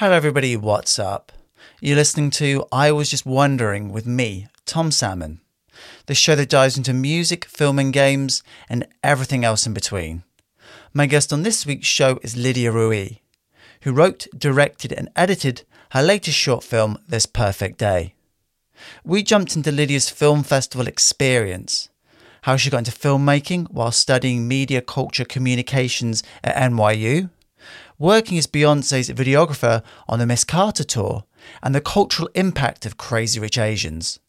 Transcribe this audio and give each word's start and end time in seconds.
Hello, 0.00 0.12
everybody. 0.12 0.56
What's 0.56 0.96
up? 1.00 1.32
You're 1.80 1.96
listening 1.96 2.30
to 2.38 2.64
I 2.70 2.92
Was 2.92 3.10
Just 3.10 3.26
Wondering 3.26 3.90
with 3.90 4.06
me, 4.06 4.46
Tom 4.64 4.92
Salmon, 4.92 5.40
the 6.06 6.14
show 6.14 6.36
that 6.36 6.48
dives 6.48 6.76
into 6.76 6.94
music, 6.94 7.46
film, 7.46 7.80
and 7.80 7.92
games, 7.92 8.44
and 8.68 8.86
everything 9.02 9.44
else 9.44 9.66
in 9.66 9.74
between. 9.74 10.22
My 10.94 11.06
guest 11.06 11.32
on 11.32 11.42
this 11.42 11.66
week's 11.66 11.88
show 11.88 12.20
is 12.22 12.36
Lydia 12.36 12.70
Rui, 12.70 13.16
who 13.82 13.90
wrote, 13.90 14.28
directed, 14.38 14.92
and 14.92 15.08
edited 15.16 15.64
her 15.90 16.02
latest 16.04 16.38
short 16.38 16.62
film, 16.62 16.98
This 17.08 17.26
Perfect 17.26 17.76
Day. 17.76 18.14
We 19.02 19.24
jumped 19.24 19.56
into 19.56 19.72
Lydia's 19.72 20.10
film 20.10 20.44
festival 20.44 20.86
experience, 20.86 21.88
how 22.42 22.54
she 22.54 22.70
got 22.70 22.86
into 22.86 22.92
filmmaking 22.92 23.72
while 23.72 23.90
studying 23.90 24.46
media 24.46 24.80
culture 24.80 25.24
communications 25.24 26.22
at 26.44 26.54
NYU, 26.54 27.30
working 27.98 28.38
as 28.38 28.46
Beyonce's 28.46 29.10
videographer 29.10 29.82
on 30.08 30.18
the 30.18 30.26
Miss 30.26 30.44
Carter 30.44 30.84
tour, 30.84 31.24
and 31.62 31.74
the 31.74 31.80
cultural 31.80 32.28
impact 32.34 32.86
of 32.86 32.96
Crazy 32.96 33.40
Rich 33.40 33.58
Asians. 33.58 34.20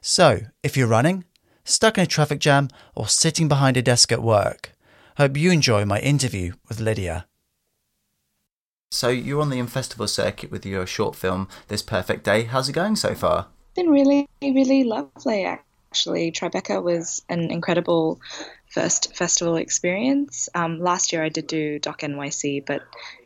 So, 0.00 0.40
if 0.62 0.76
you're 0.76 0.86
running, 0.86 1.24
stuck 1.64 1.98
in 1.98 2.04
a 2.04 2.06
traffic 2.06 2.38
jam, 2.38 2.68
or 2.94 3.08
sitting 3.08 3.48
behind 3.48 3.76
a 3.76 3.82
desk 3.82 4.12
at 4.12 4.22
work, 4.22 4.72
hope 5.16 5.36
you 5.36 5.50
enjoy 5.50 5.84
my 5.84 6.00
interview 6.00 6.52
with 6.68 6.80
Lydia. 6.80 7.26
So, 8.90 9.08
you're 9.08 9.42
on 9.42 9.50
the 9.50 9.62
festival 9.66 10.08
circuit 10.08 10.50
with 10.50 10.64
your 10.64 10.86
short 10.86 11.14
film, 11.14 11.48
This 11.68 11.82
Perfect 11.82 12.24
Day. 12.24 12.44
How's 12.44 12.68
it 12.68 12.72
going 12.72 12.96
so 12.96 13.14
far? 13.14 13.48
been 13.78 13.90
really, 13.90 14.28
really 14.42 14.82
lovely, 14.82 15.44
actually. 15.44 16.32
Tribeca 16.32 16.82
was 16.82 17.22
an 17.28 17.50
incredible 17.50 18.20
first 18.70 19.16
festival 19.16 19.56
experience. 19.56 20.48
Um, 20.54 20.80
last 20.80 21.12
year 21.12 21.22
I 21.24 21.28
did 21.28 21.46
do 21.46 21.78
Doc 21.78 22.00
NYC, 22.00 22.64
but 22.66 22.82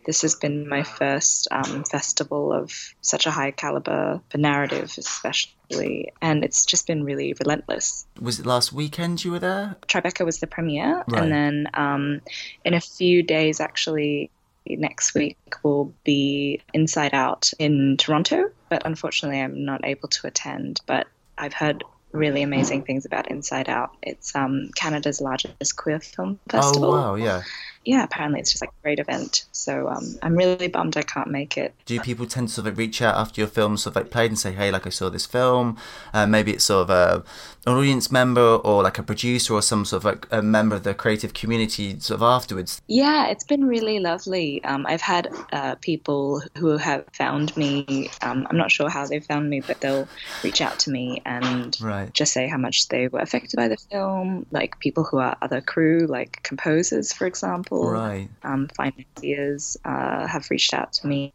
this 0.06 0.22
has 0.22 0.34
been 0.34 0.68
my 0.68 0.82
first 0.82 1.48
um, 1.50 1.84
festival 1.84 2.52
of 2.52 2.72
such 3.00 3.26
a 3.26 3.30
high 3.30 3.50
caliber 3.50 4.20
for 4.30 4.38
narrative, 4.38 4.94
especially, 4.98 6.12
and 6.20 6.44
it's 6.44 6.64
just 6.64 6.86
been 6.86 7.04
really 7.04 7.34
relentless. 7.38 8.06
Was 8.20 8.40
it 8.40 8.46
last 8.46 8.72
weekend 8.72 9.24
you 9.24 9.32
were 9.32 9.38
there? 9.38 9.76
Tribeca 9.88 10.24
was 10.24 10.40
the 10.40 10.46
premiere, 10.46 11.04
Right. 11.08 11.22
and 11.22 11.32
then 11.32 11.68
um, 11.74 12.20
in 12.64 12.74
a 12.74 12.80
few 12.80 13.22
days, 13.22 13.60
actually, 13.60 14.30
next 14.66 15.14
week 15.14 15.36
will 15.62 15.92
be 16.04 16.60
Inside 16.72 17.14
Out 17.14 17.52
in 17.58 17.96
Toronto, 17.96 18.50
but 18.68 18.82
unfortunately, 18.84 19.40
I'm 19.40 19.64
not 19.64 19.80
able 19.84 20.08
to 20.08 20.26
attend. 20.26 20.80
But 20.86 21.06
I've 21.38 21.54
heard 21.54 21.82
really 22.12 22.42
amazing 22.42 22.82
things 22.82 23.04
about 23.04 23.30
Inside 23.30 23.68
Out. 23.68 23.90
It's 24.02 24.34
um, 24.34 24.70
Canada's 24.74 25.20
largest 25.20 25.76
queer 25.76 26.00
film 26.00 26.40
festival. 26.48 26.94
Oh, 26.94 26.98
wow, 26.98 27.14
yeah. 27.14 27.42
Yeah, 27.84 28.04
apparently 28.04 28.40
it's 28.40 28.50
just 28.52 28.62
like 28.62 28.70
a 28.70 28.82
great 28.82 28.98
event. 28.98 29.44
So 29.52 29.88
um, 29.88 30.16
I'm 30.22 30.34
really 30.36 30.68
bummed 30.68 30.96
I 30.96 31.02
can't 31.02 31.28
make 31.30 31.56
it. 31.58 31.74
Do 31.86 31.98
people 32.00 32.26
tend 32.26 32.48
to 32.48 32.54
sort 32.54 32.66
of 32.66 32.78
reach 32.78 33.02
out 33.02 33.16
after 33.16 33.40
your 33.40 33.48
film 33.48 33.76
sort 33.76 33.96
of 33.96 34.02
like 34.02 34.10
played 34.10 34.30
and 34.30 34.38
say, 34.38 34.52
hey, 34.52 34.70
like 34.70 34.86
I 34.86 34.90
saw 34.90 35.08
this 35.08 35.26
film? 35.26 35.76
Uh, 36.12 36.26
maybe 36.26 36.52
it's 36.52 36.64
sort 36.64 36.88
of 36.88 36.90
a, 36.90 37.24
an 37.66 37.74
audience 37.76 38.10
member 38.12 38.40
or 38.56 38.82
like 38.82 38.98
a 38.98 39.02
producer 39.02 39.54
or 39.54 39.62
some 39.62 39.84
sort 39.84 40.00
of 40.00 40.04
like 40.04 40.26
a 40.30 40.42
member 40.42 40.76
of 40.76 40.82
the 40.84 40.94
creative 40.94 41.34
community 41.34 41.98
sort 42.00 42.18
of 42.18 42.22
afterwards. 42.22 42.80
Yeah, 42.88 43.26
it's 43.28 43.44
been 43.44 43.64
really 43.64 43.98
lovely. 43.98 44.62
Um, 44.64 44.86
I've 44.86 45.00
had 45.00 45.28
uh, 45.52 45.74
people 45.76 46.42
who 46.58 46.76
have 46.76 47.04
found 47.12 47.56
me. 47.56 48.10
Um, 48.22 48.46
I'm 48.50 48.56
not 48.56 48.70
sure 48.70 48.88
how 48.90 49.06
they 49.06 49.20
found 49.20 49.48
me, 49.50 49.60
but 49.60 49.80
they'll 49.80 50.08
reach 50.44 50.60
out 50.60 50.78
to 50.80 50.90
me 50.90 51.22
and 51.24 51.76
Right. 51.80 52.12
just 52.14 52.32
say 52.32 52.46
how 52.48 52.58
much 52.58 52.88
they 52.88 53.08
were 53.08 53.20
affected 53.20 53.56
by 53.56 53.68
the 53.68 53.76
film. 53.76 54.46
Like 54.50 54.78
people 54.80 55.04
who 55.04 55.18
are 55.18 55.36
other 55.42 55.60
crew, 55.60 56.06
like 56.06 56.42
composers, 56.42 57.12
for 57.12 57.26
example. 57.26 57.71
Right. 57.80 58.28
Um, 58.42 58.68
financiers 58.76 59.76
uh, 59.84 60.26
have 60.26 60.50
reached 60.50 60.74
out 60.74 60.92
to 60.94 61.06
me. 61.06 61.32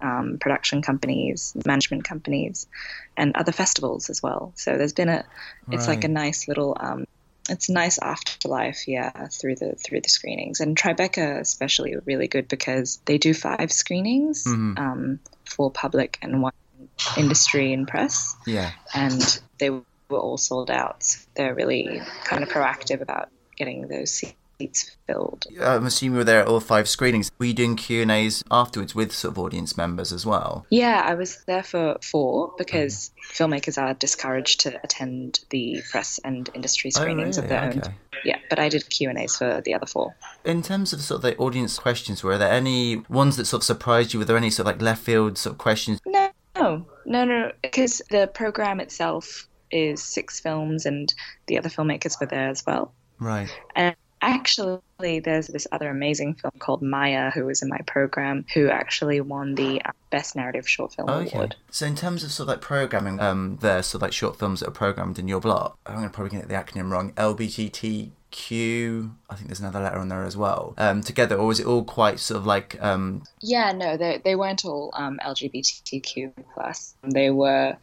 Um, 0.00 0.38
production 0.40 0.80
companies, 0.80 1.56
management 1.66 2.04
companies, 2.04 2.68
and 3.16 3.34
other 3.34 3.50
festivals 3.50 4.08
as 4.08 4.22
well. 4.22 4.52
So 4.54 4.78
there's 4.78 4.92
been 4.92 5.08
a, 5.08 5.24
it's 5.72 5.88
like 5.88 6.04
a 6.04 6.08
nice 6.08 6.46
little 6.46 6.76
um, 6.78 7.04
it's 7.48 7.68
a 7.68 7.72
nice 7.72 7.98
afterlife 7.98 8.86
yeah 8.86 9.26
through 9.28 9.56
the 9.56 9.74
through 9.74 10.00
the 10.00 10.08
screenings 10.08 10.60
and 10.60 10.76
tribeca 10.76 11.40
especially 11.40 11.94
are 11.94 12.02
really 12.06 12.28
good 12.28 12.48
because 12.48 13.00
they 13.06 13.18
do 13.18 13.34
five 13.34 13.72
screenings 13.72 14.44
Mhm. 14.46 14.78
um, 14.78 15.20
for 15.44 15.70
public 15.70 16.18
and 16.22 16.42
one 16.42 16.52
industry 17.16 17.72
and 17.72 17.88
press 17.88 18.36
Yeah. 18.46 18.70
and 18.94 19.40
they 19.58 19.70
were 19.70 19.82
all 20.12 20.38
sold 20.38 20.70
out 20.70 21.04
they're 21.34 21.54
really 21.54 22.00
kind 22.24 22.42
of 22.42 22.48
proactive 22.48 23.00
about 23.00 23.28
getting 23.56 23.88
those 23.88 24.22
seats 24.60 24.96
filled 25.06 25.46
I'm 25.60 25.86
assuming 25.86 26.12
you 26.12 26.18
were 26.18 26.24
there 26.24 26.42
at 26.42 26.48
all 26.48 26.60
five 26.60 26.88
screenings. 26.88 27.30
Were 27.38 27.46
you 27.46 27.54
doing 27.54 27.76
Q 27.76 28.02
and 28.02 28.10
A's 28.10 28.44
afterwards 28.50 28.94
with 28.94 29.12
sort 29.12 29.32
of 29.32 29.38
audience 29.38 29.76
members 29.76 30.12
as 30.12 30.24
well? 30.26 30.66
yeah 30.70 31.02
i 31.04 31.14
was 31.14 31.42
there 31.46 31.62
for 31.62 31.96
four 32.02 32.54
because 32.58 33.10
filmmakers 33.32 33.80
are 33.80 33.94
discouraged 33.94 34.60
to 34.60 34.78
attend 34.84 35.40
the 35.50 35.82
press 35.90 36.20
and 36.24 36.48
industry 36.54 36.90
oh, 36.96 37.00
screenings 37.00 37.38
oh, 37.38 37.42
of 37.42 37.50
really? 37.50 37.60
their 37.60 37.70
own 37.70 37.78
Okay. 37.80 37.94
yeah 38.24 38.38
but 38.50 38.58
i 38.58 38.68
did 38.68 38.88
q 38.90 39.08
and 39.08 39.18
a's 39.18 39.36
for 39.36 39.60
the 39.64 39.74
other 39.74 39.86
four 39.86 40.14
In 40.44 40.62
terms 40.62 40.92
of 40.92 41.00
sort 41.00 41.18
of 41.18 41.22
the 41.22 41.36
audience 41.36 41.78
questions, 41.78 42.22
were 42.22 42.38
there 42.38 42.52
any 42.52 42.96
ones 43.08 43.36
that 43.36 43.46
sort 43.46 43.62
of 43.62 43.66
surprised 43.66 44.12
you? 44.12 44.18
Were 44.20 44.24
there 44.24 44.36
any 44.36 44.50
sort 44.50 44.66
of 44.66 44.72
like 44.72 44.82
left 44.82 45.02
field 45.02 45.36
sort 45.38 45.52
of 45.54 45.58
questions? 45.58 46.00
No, 46.06 46.30
no, 46.56 46.86
no, 47.04 47.24
no, 47.24 47.52
because 47.62 48.00
the 48.10 48.26
program 48.32 48.80
itself 48.80 49.46
is 49.70 50.02
six 50.02 50.40
films, 50.40 50.86
and 50.86 51.12
the 51.46 51.58
other 51.58 51.68
filmmakers 51.68 52.18
were 52.20 52.26
there 52.26 52.48
as 52.48 52.64
well. 52.66 52.92
Right. 53.18 53.50
And 53.76 53.94
actually, 54.22 55.20
there's 55.20 55.48
this 55.48 55.66
other 55.72 55.88
amazing 55.88 56.34
film 56.34 56.52
called 56.58 56.82
Maya, 56.82 57.30
who 57.30 57.46
was 57.46 57.62
in 57.62 57.68
my 57.68 57.78
program, 57.86 58.44
who 58.54 58.68
actually 58.68 59.20
won 59.20 59.54
the 59.54 59.80
uh, 59.84 59.92
Best 60.10 60.36
Narrative 60.36 60.68
Short 60.68 60.92
Film 60.92 61.08
Okay. 61.08 61.34
Award. 61.36 61.56
So 61.70 61.86
in 61.86 61.94
terms 61.96 62.24
of 62.24 62.30
sort 62.32 62.48
of 62.48 62.54
like 62.54 62.60
programming, 62.60 63.20
um, 63.20 63.58
there, 63.60 63.82
so 63.82 63.98
like 63.98 64.12
short 64.12 64.38
films 64.38 64.60
that 64.60 64.68
are 64.68 64.72
programmed 64.72 65.18
in 65.18 65.28
your 65.28 65.40
block, 65.40 65.78
I'm 65.86 65.94
gonna 65.96 66.10
probably 66.10 66.38
get 66.38 66.48
the 66.48 66.54
acronym 66.54 66.90
wrong. 66.90 67.12
LBGTQ. 67.12 69.10
I 69.28 69.34
think 69.34 69.48
there's 69.48 69.60
another 69.60 69.80
letter 69.80 69.98
on 69.98 70.08
there 70.08 70.24
as 70.24 70.36
well. 70.36 70.74
Um, 70.78 71.02
together, 71.02 71.36
or 71.36 71.46
was 71.46 71.60
it 71.60 71.66
all 71.66 71.84
quite 71.84 72.20
sort 72.20 72.38
of 72.38 72.46
like 72.46 72.80
um, 72.82 73.22
Yeah, 73.40 73.72
no, 73.72 73.96
they 73.96 74.20
they 74.24 74.36
weren't 74.36 74.64
all 74.64 74.90
um, 74.94 75.18
LGBTQ 75.24 76.32
plus. 76.54 76.94
They 77.02 77.30
were 77.30 77.76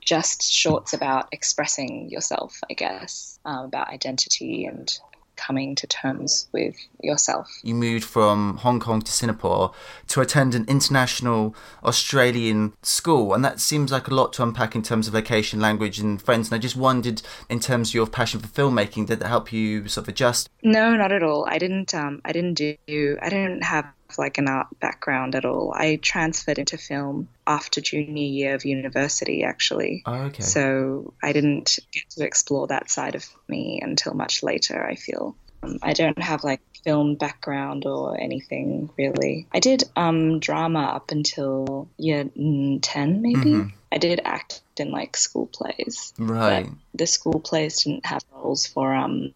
just 0.00 0.42
shorts 0.52 0.92
about 0.92 1.28
expressing 1.32 2.08
yourself, 2.10 2.60
I 2.70 2.74
guess, 2.74 3.38
um, 3.44 3.64
about 3.64 3.88
identity 3.88 4.64
and 4.64 4.96
coming 5.36 5.74
to 5.76 5.86
terms 5.86 6.48
with 6.52 6.76
yourself. 7.02 7.48
you 7.62 7.74
moved 7.74 8.04
from 8.04 8.56
Hong 8.58 8.80
Kong 8.80 9.02
to 9.02 9.12
Singapore 9.12 9.72
to 10.08 10.20
attend 10.20 10.54
an 10.54 10.64
international 10.66 11.54
Australian 11.84 12.72
school, 12.82 13.34
and 13.34 13.44
that 13.44 13.60
seems 13.60 13.92
like 13.92 14.08
a 14.08 14.14
lot 14.14 14.32
to 14.34 14.42
unpack 14.42 14.74
in 14.74 14.82
terms 14.82 15.08
of 15.08 15.14
location, 15.14 15.60
language, 15.60 15.98
and 15.98 16.20
friends. 16.20 16.48
And 16.48 16.54
I 16.54 16.58
just 16.58 16.76
wondered, 16.76 17.22
in 17.48 17.60
terms 17.60 17.90
of 17.90 17.94
your 17.94 18.06
passion 18.06 18.40
for 18.40 18.48
filmmaking, 18.48 19.06
did 19.06 19.20
that 19.20 19.28
help 19.28 19.52
you 19.52 19.88
sort 19.88 20.04
of 20.04 20.08
adjust? 20.08 20.48
No, 20.62 20.96
not 20.96 21.12
at 21.12 21.22
all. 21.22 21.46
I 21.48 21.58
didn't. 21.58 21.94
Um, 21.94 22.20
I 22.24 22.32
didn't 22.32 22.54
do. 22.54 22.76
I 23.22 23.28
didn't 23.28 23.62
have 23.62 23.86
like 24.18 24.38
an 24.38 24.48
art 24.48 24.68
background 24.80 25.34
at 25.34 25.44
all. 25.44 25.72
I 25.74 25.96
transferred 25.96 26.58
into 26.58 26.78
film 26.78 27.28
after 27.46 27.80
junior 27.80 28.26
year 28.26 28.54
of 28.54 28.64
university, 28.64 29.44
actually. 29.44 30.02
Oh, 30.06 30.14
okay. 30.26 30.42
So 30.42 31.14
I 31.22 31.32
didn't 31.32 31.78
get 31.92 32.08
to 32.10 32.24
explore 32.24 32.66
that 32.68 32.90
side 32.90 33.14
of 33.14 33.24
me 33.48 33.80
until 33.82 34.14
much 34.14 34.42
later. 34.42 34.84
I 34.84 34.96
feel. 34.96 35.36
Um, 35.62 35.78
I 35.82 35.92
don't 35.94 36.20
have 36.22 36.44
like 36.44 36.60
film 36.84 37.16
background 37.16 37.86
or 37.86 38.20
anything 38.20 38.90
really. 38.96 39.46
I 39.52 39.60
did 39.60 39.84
um, 39.96 40.38
drama 40.38 40.84
up 40.84 41.10
until 41.10 41.88
year 41.98 42.24
mm, 42.24 42.78
ten, 42.82 43.22
maybe. 43.22 43.50
Mhm. 43.50 43.72
I 43.92 43.98
did 43.98 44.20
act 44.24 44.62
in 44.78 44.90
like 44.90 45.16
school 45.16 45.46
plays 45.46 46.12
right. 46.18 46.68
the 46.94 47.06
school 47.06 47.40
plays 47.40 47.84
didn't 47.84 48.04
have 48.04 48.22
roles 48.32 48.66
for 48.66 48.92
um 48.92 49.32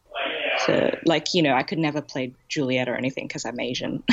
for 0.65 0.99
like 1.05 1.35
you 1.35 1.43
know 1.43 1.55
I 1.55 1.63
could 1.63 1.79
never 1.79 2.01
play 2.01 2.33
Juliet 2.49 2.89
or 2.89 2.97
anything 2.97 3.27
because 3.27 3.45
I'm 3.45 3.61
Asian. 3.61 4.03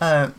Uh, 0.00 0.30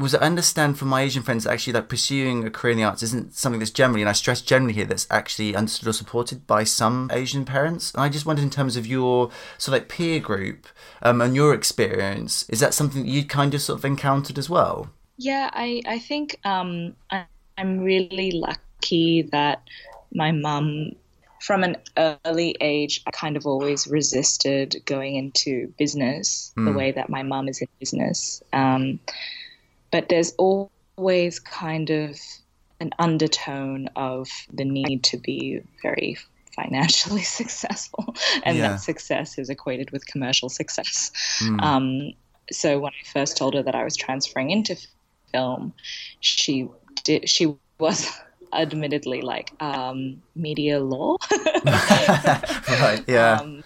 was 0.00 0.14
I 0.14 0.20
understand 0.20 0.78
from 0.78 0.88
my 0.88 1.02
Asian 1.02 1.22
friends 1.22 1.46
actually 1.46 1.74
that 1.74 1.90
pursuing 1.90 2.46
a 2.46 2.50
career 2.50 2.72
in 2.72 2.78
the 2.78 2.84
arts 2.84 3.02
isn't 3.02 3.34
something 3.34 3.58
that's 3.58 3.70
generally, 3.70 4.00
and 4.00 4.08
I 4.08 4.14
stress 4.14 4.40
generally 4.40 4.72
here, 4.72 4.86
that's 4.86 5.06
actually 5.10 5.54
understood 5.54 5.86
or 5.86 5.92
supported 5.92 6.46
by 6.46 6.64
some 6.64 7.10
Asian 7.12 7.44
parents. 7.44 7.92
And 7.92 8.02
I 8.02 8.08
just 8.08 8.24
wondered 8.24 8.42
in 8.42 8.48
terms 8.48 8.74
of 8.74 8.86
your 8.86 9.30
sort 9.58 9.76
of 9.76 9.82
like 9.82 9.90
peer 9.90 10.18
group 10.18 10.66
um, 11.02 11.20
and 11.20 11.36
your 11.36 11.52
experience, 11.52 12.48
is 12.48 12.60
that 12.60 12.72
something 12.72 13.02
that 13.02 13.08
you 13.10 13.22
kind 13.26 13.52
of 13.52 13.60
sort 13.60 13.80
of 13.80 13.84
encountered 13.84 14.38
as 14.38 14.48
well? 14.48 14.88
yeah, 15.22 15.50
I 15.52 15.82
I 15.86 15.98
think 15.98 16.38
um 16.44 16.96
I, 17.10 17.24
I'm 17.58 17.80
really 17.80 18.32
lucky 18.32 19.22
that 19.32 19.62
my 20.12 20.32
mum 20.32 20.92
from 21.42 21.64
an 21.64 21.76
early 22.24 22.56
age 22.60 23.02
I 23.06 23.10
kind 23.10 23.36
of 23.36 23.46
always 23.46 23.86
resisted 23.86 24.76
going 24.84 25.16
into 25.16 25.72
business 25.78 26.52
the 26.56 26.70
Mm. 26.70 26.74
way 26.74 26.92
that 26.92 27.08
my 27.10 27.22
mum 27.22 27.48
is 27.48 27.60
in 27.60 27.68
business. 27.80 28.42
Um, 28.52 29.00
but 29.90 30.08
there's 30.08 30.32
always 30.38 31.40
kind 31.40 31.90
of 31.90 32.16
an 32.80 32.90
undertone 32.98 33.88
of 33.96 34.28
the 34.52 34.64
need 34.64 35.02
to 35.04 35.16
be 35.16 35.60
very 35.82 36.16
financially 36.56 37.22
successful 37.40 38.14
and 38.44 38.56
Yeah. 38.58 38.68
that 38.68 38.80
success 38.80 39.38
is 39.38 39.48
equated 39.50 39.90
with 39.90 40.06
commercial 40.06 40.48
success 40.48 41.10
Mm. 41.40 41.62
um, 41.62 42.12
so 42.50 42.78
when 42.80 42.92
I 42.92 43.04
first 43.12 43.36
told 43.36 43.54
her 43.54 43.62
that 43.62 43.74
I 43.74 43.84
was 43.84 43.96
transferring 43.96 44.50
into 44.50 44.76
film, 45.32 45.72
she 46.20 46.68
did. 47.04 47.28
She 47.28 47.54
was 47.78 48.06
admittedly 48.52 49.22
like 49.22 49.52
um, 49.60 50.22
media 50.34 50.80
law. 50.80 51.16
right. 51.64 53.02
Yeah. 53.06 53.38
Um, 53.40 53.64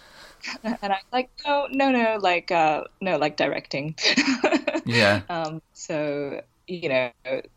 and 0.62 0.92
I'm 0.92 0.98
like, 1.12 1.30
no, 1.44 1.66
no, 1.70 1.90
no, 1.90 2.18
like, 2.20 2.50
uh, 2.50 2.84
no, 3.00 3.16
like 3.16 3.36
directing. 3.36 3.96
yeah. 4.84 5.22
Um, 5.28 5.60
so 5.72 6.40
you 6.68 6.88
know, 6.88 7.10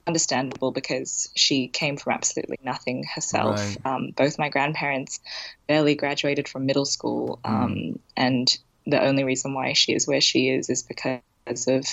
understandable 0.06 0.72
because 0.72 1.30
she 1.36 1.68
came 1.68 1.98
from 1.98 2.14
absolutely 2.14 2.60
nothing 2.64 3.04
herself. 3.16 3.58
Right. 3.60 3.78
Um, 3.86 4.12
both 4.16 4.38
my 4.38 4.50
grandparents 4.50 5.20
barely 5.68 5.96
graduated 5.96 6.48
from 6.48 6.66
middle 6.66 6.86
school, 6.86 7.40
mm. 7.44 7.50
um, 7.50 8.00
and 8.16 8.56
the 8.86 9.02
only 9.02 9.24
reason 9.24 9.54
why 9.54 9.74
she 9.74 9.94
is 9.94 10.08
where 10.08 10.22
she 10.22 10.50
is 10.50 10.70
is 10.70 10.84
because 10.84 11.22
of 11.68 11.86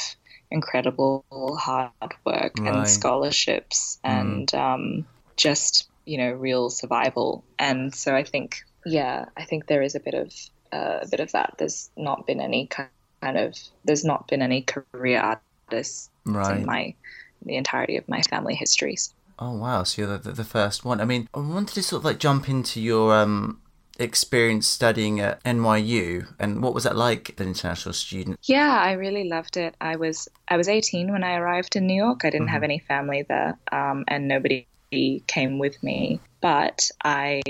incredible 0.51 1.25
hard 1.59 1.91
work 2.25 2.53
right. 2.59 2.75
and 2.75 2.89
scholarships 2.89 3.99
mm. 4.05 4.11
and 4.11 4.55
um, 4.55 5.07
just 5.37 5.89
you 6.05 6.19
know 6.19 6.33
real 6.33 6.71
survival. 6.71 7.45
And 7.59 7.95
so 7.95 8.15
I 8.15 8.25
think, 8.25 8.65
yeah, 8.85 9.27
I 9.37 9.45
think 9.45 9.67
there 9.67 9.83
is 9.83 9.95
a 9.95 10.01
bit 10.01 10.15
of 10.15 10.33
uh, 10.73 11.01
a 11.03 11.09
bit 11.09 11.21
of 11.21 11.33
that. 11.33 11.55
There's 11.59 11.91
not 11.97 12.27
been 12.27 12.41
any 12.41 12.67
kind 12.67 12.89
of 13.23 13.55
there's 13.85 14.05
not 14.05 14.29
been 14.29 14.43
any 14.43 14.63
career 14.63 15.39
artists 15.71 16.11
right. 16.25 16.59
in 16.59 16.67
my 16.67 16.95
the 17.45 17.57
entirety 17.57 17.97
of 17.97 18.09
my 18.09 18.23
family 18.23 18.55
histories. 18.55 19.15
Oh 19.39 19.53
wow! 19.53 19.83
So 19.83 20.03
you're 20.03 20.19
the, 20.19 20.33
the 20.33 20.45
first 20.45 20.85
one. 20.85 21.01
I 21.01 21.05
mean, 21.05 21.29
I 21.35 21.41
wanted 21.41 21.75
to 21.75 21.83
sort 21.83 22.01
of 22.01 22.05
like 22.05 22.19
jump 22.19 22.49
into 22.49 22.81
your 22.81 23.15
um, 23.15 23.61
experience 23.99 24.67
studying 24.67 25.21
at 25.21 25.43
NYU, 25.45 26.27
and 26.39 26.63
what 26.63 26.73
was 26.73 26.85
that 26.85 26.97
like, 26.97 27.39
an 27.39 27.49
international 27.49 27.93
student? 27.93 28.39
Yeah, 28.45 28.79
I 28.81 28.93
really 28.93 29.29
loved 29.29 29.59
it. 29.59 29.75
I 29.81 29.97
was 29.97 30.29
I 30.49 30.57
was 30.57 30.69
18 30.69 31.13
when 31.13 31.23
I 31.23 31.37
arrived 31.37 31.77
in 31.77 31.87
New 31.87 32.03
York. 32.03 32.25
I 32.25 32.31
didn't 32.31 32.47
mm-hmm. 32.47 32.55
have 32.55 32.63
any 32.63 32.79
family 32.79 33.27
there, 33.29 33.59
um, 33.73 34.05
and 34.09 34.27
nobody 34.27 34.67
came 34.91 35.59
with 35.59 35.83
me. 35.83 36.21
But 36.41 36.91
I 37.05 37.43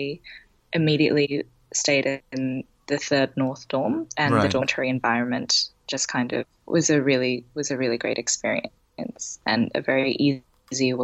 immediately 0.73 1.45
stayed 1.73 2.23
in 2.33 2.65
the 2.87 2.99
third 2.99 3.37
North 3.37 3.69
Dorm, 3.69 4.07
and 4.17 4.35
right. 4.35 4.43
the 4.43 4.49
dormitory 4.49 4.89
environment 4.89 5.71
just 5.87 6.09
kind 6.09 6.33
of 6.33 6.45
was 6.67 6.91
a 6.91 7.01
really 7.01 7.45
was 7.55 7.71
a 7.71 7.77
really 7.77 7.99
great 7.99 8.19
experience 8.19 9.39
and 9.47 9.71
a 9.75 9.81
very 9.81 10.13
easy 10.13 10.95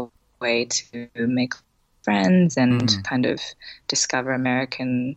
way 0.41 0.65
to 0.65 1.09
make 1.17 1.55
friends 2.03 2.57
and 2.57 2.83
mm. 2.83 3.05
kind 3.05 3.27
of 3.27 3.41
discover 3.89 4.33
American 4.33 5.17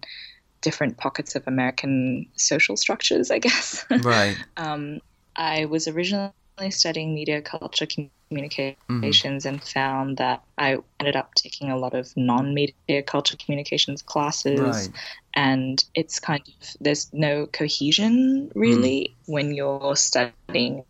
different 0.62 0.98
pockets 0.98 1.36
of 1.36 1.48
American 1.48 2.26
social 2.36 2.76
structures, 2.76 3.30
I 3.32 3.40
guess. 3.40 3.86
Right. 4.04 4.36
um, 4.58 5.00
I 5.36 5.66
was 5.66 5.88
originally 5.88 6.32
studying 6.70 7.14
media 7.14 7.42
culture 7.42 7.86
communications 7.86 9.46
mm. 9.46 9.46
and 9.46 9.64
found 9.64 10.18
that 10.18 10.44
I 10.58 10.78
ended 11.00 11.16
up 11.16 11.34
taking 11.36 11.70
a 11.70 11.78
lot 11.78 11.94
of 11.94 12.16
non-media 12.16 13.04
culture 13.04 13.38
communications 13.38 14.02
classes 14.02 14.60
right. 14.60 14.90
and 15.34 15.84
it's 15.94 16.20
kind 16.20 16.42
of 16.42 16.68
there's 16.80 17.12
no 17.14 17.46
cohesion 17.46 18.52
really 18.56 19.16
mm. 19.22 19.34
when 19.34 19.54
you're 19.54 19.96
studying 19.96 20.84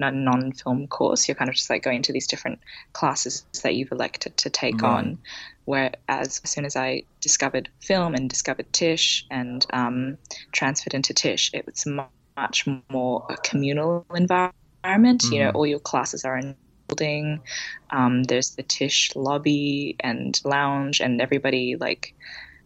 a 0.00 0.10
non-film 0.10 0.86
course. 0.88 1.28
You're 1.28 1.34
kind 1.34 1.48
of 1.48 1.54
just 1.54 1.70
like 1.70 1.82
going 1.82 2.02
to 2.02 2.12
these 2.12 2.26
different 2.26 2.60
classes 2.92 3.44
that 3.62 3.74
you've 3.74 3.92
elected 3.92 4.36
to 4.38 4.50
take 4.50 4.82
right. 4.82 4.98
on. 4.98 5.18
Whereas 5.64 6.40
as 6.44 6.50
soon 6.50 6.64
as 6.64 6.76
I 6.76 7.04
discovered 7.20 7.68
film 7.80 8.14
and 8.14 8.28
discovered 8.30 8.72
Tisch 8.72 9.26
and 9.30 9.66
um, 9.72 10.18
transferred 10.52 10.94
into 10.94 11.14
Tisch, 11.14 11.50
it 11.52 11.66
was 11.66 11.86
much 11.86 12.66
more 12.90 13.26
a 13.28 13.36
communal 13.36 14.06
environment. 14.14 14.54
Mm. 14.86 15.32
You 15.32 15.44
know, 15.44 15.50
mm. 15.52 15.54
all 15.54 15.66
your 15.66 15.78
classes 15.78 16.24
are 16.24 16.36
in 16.36 16.54
building. 16.88 17.40
Um, 17.90 18.24
there's 18.24 18.50
the 18.50 18.62
Tisch 18.62 19.14
lobby 19.14 19.96
and 20.00 20.40
lounge, 20.44 21.00
and 21.00 21.20
everybody 21.20 21.76
like 21.76 22.14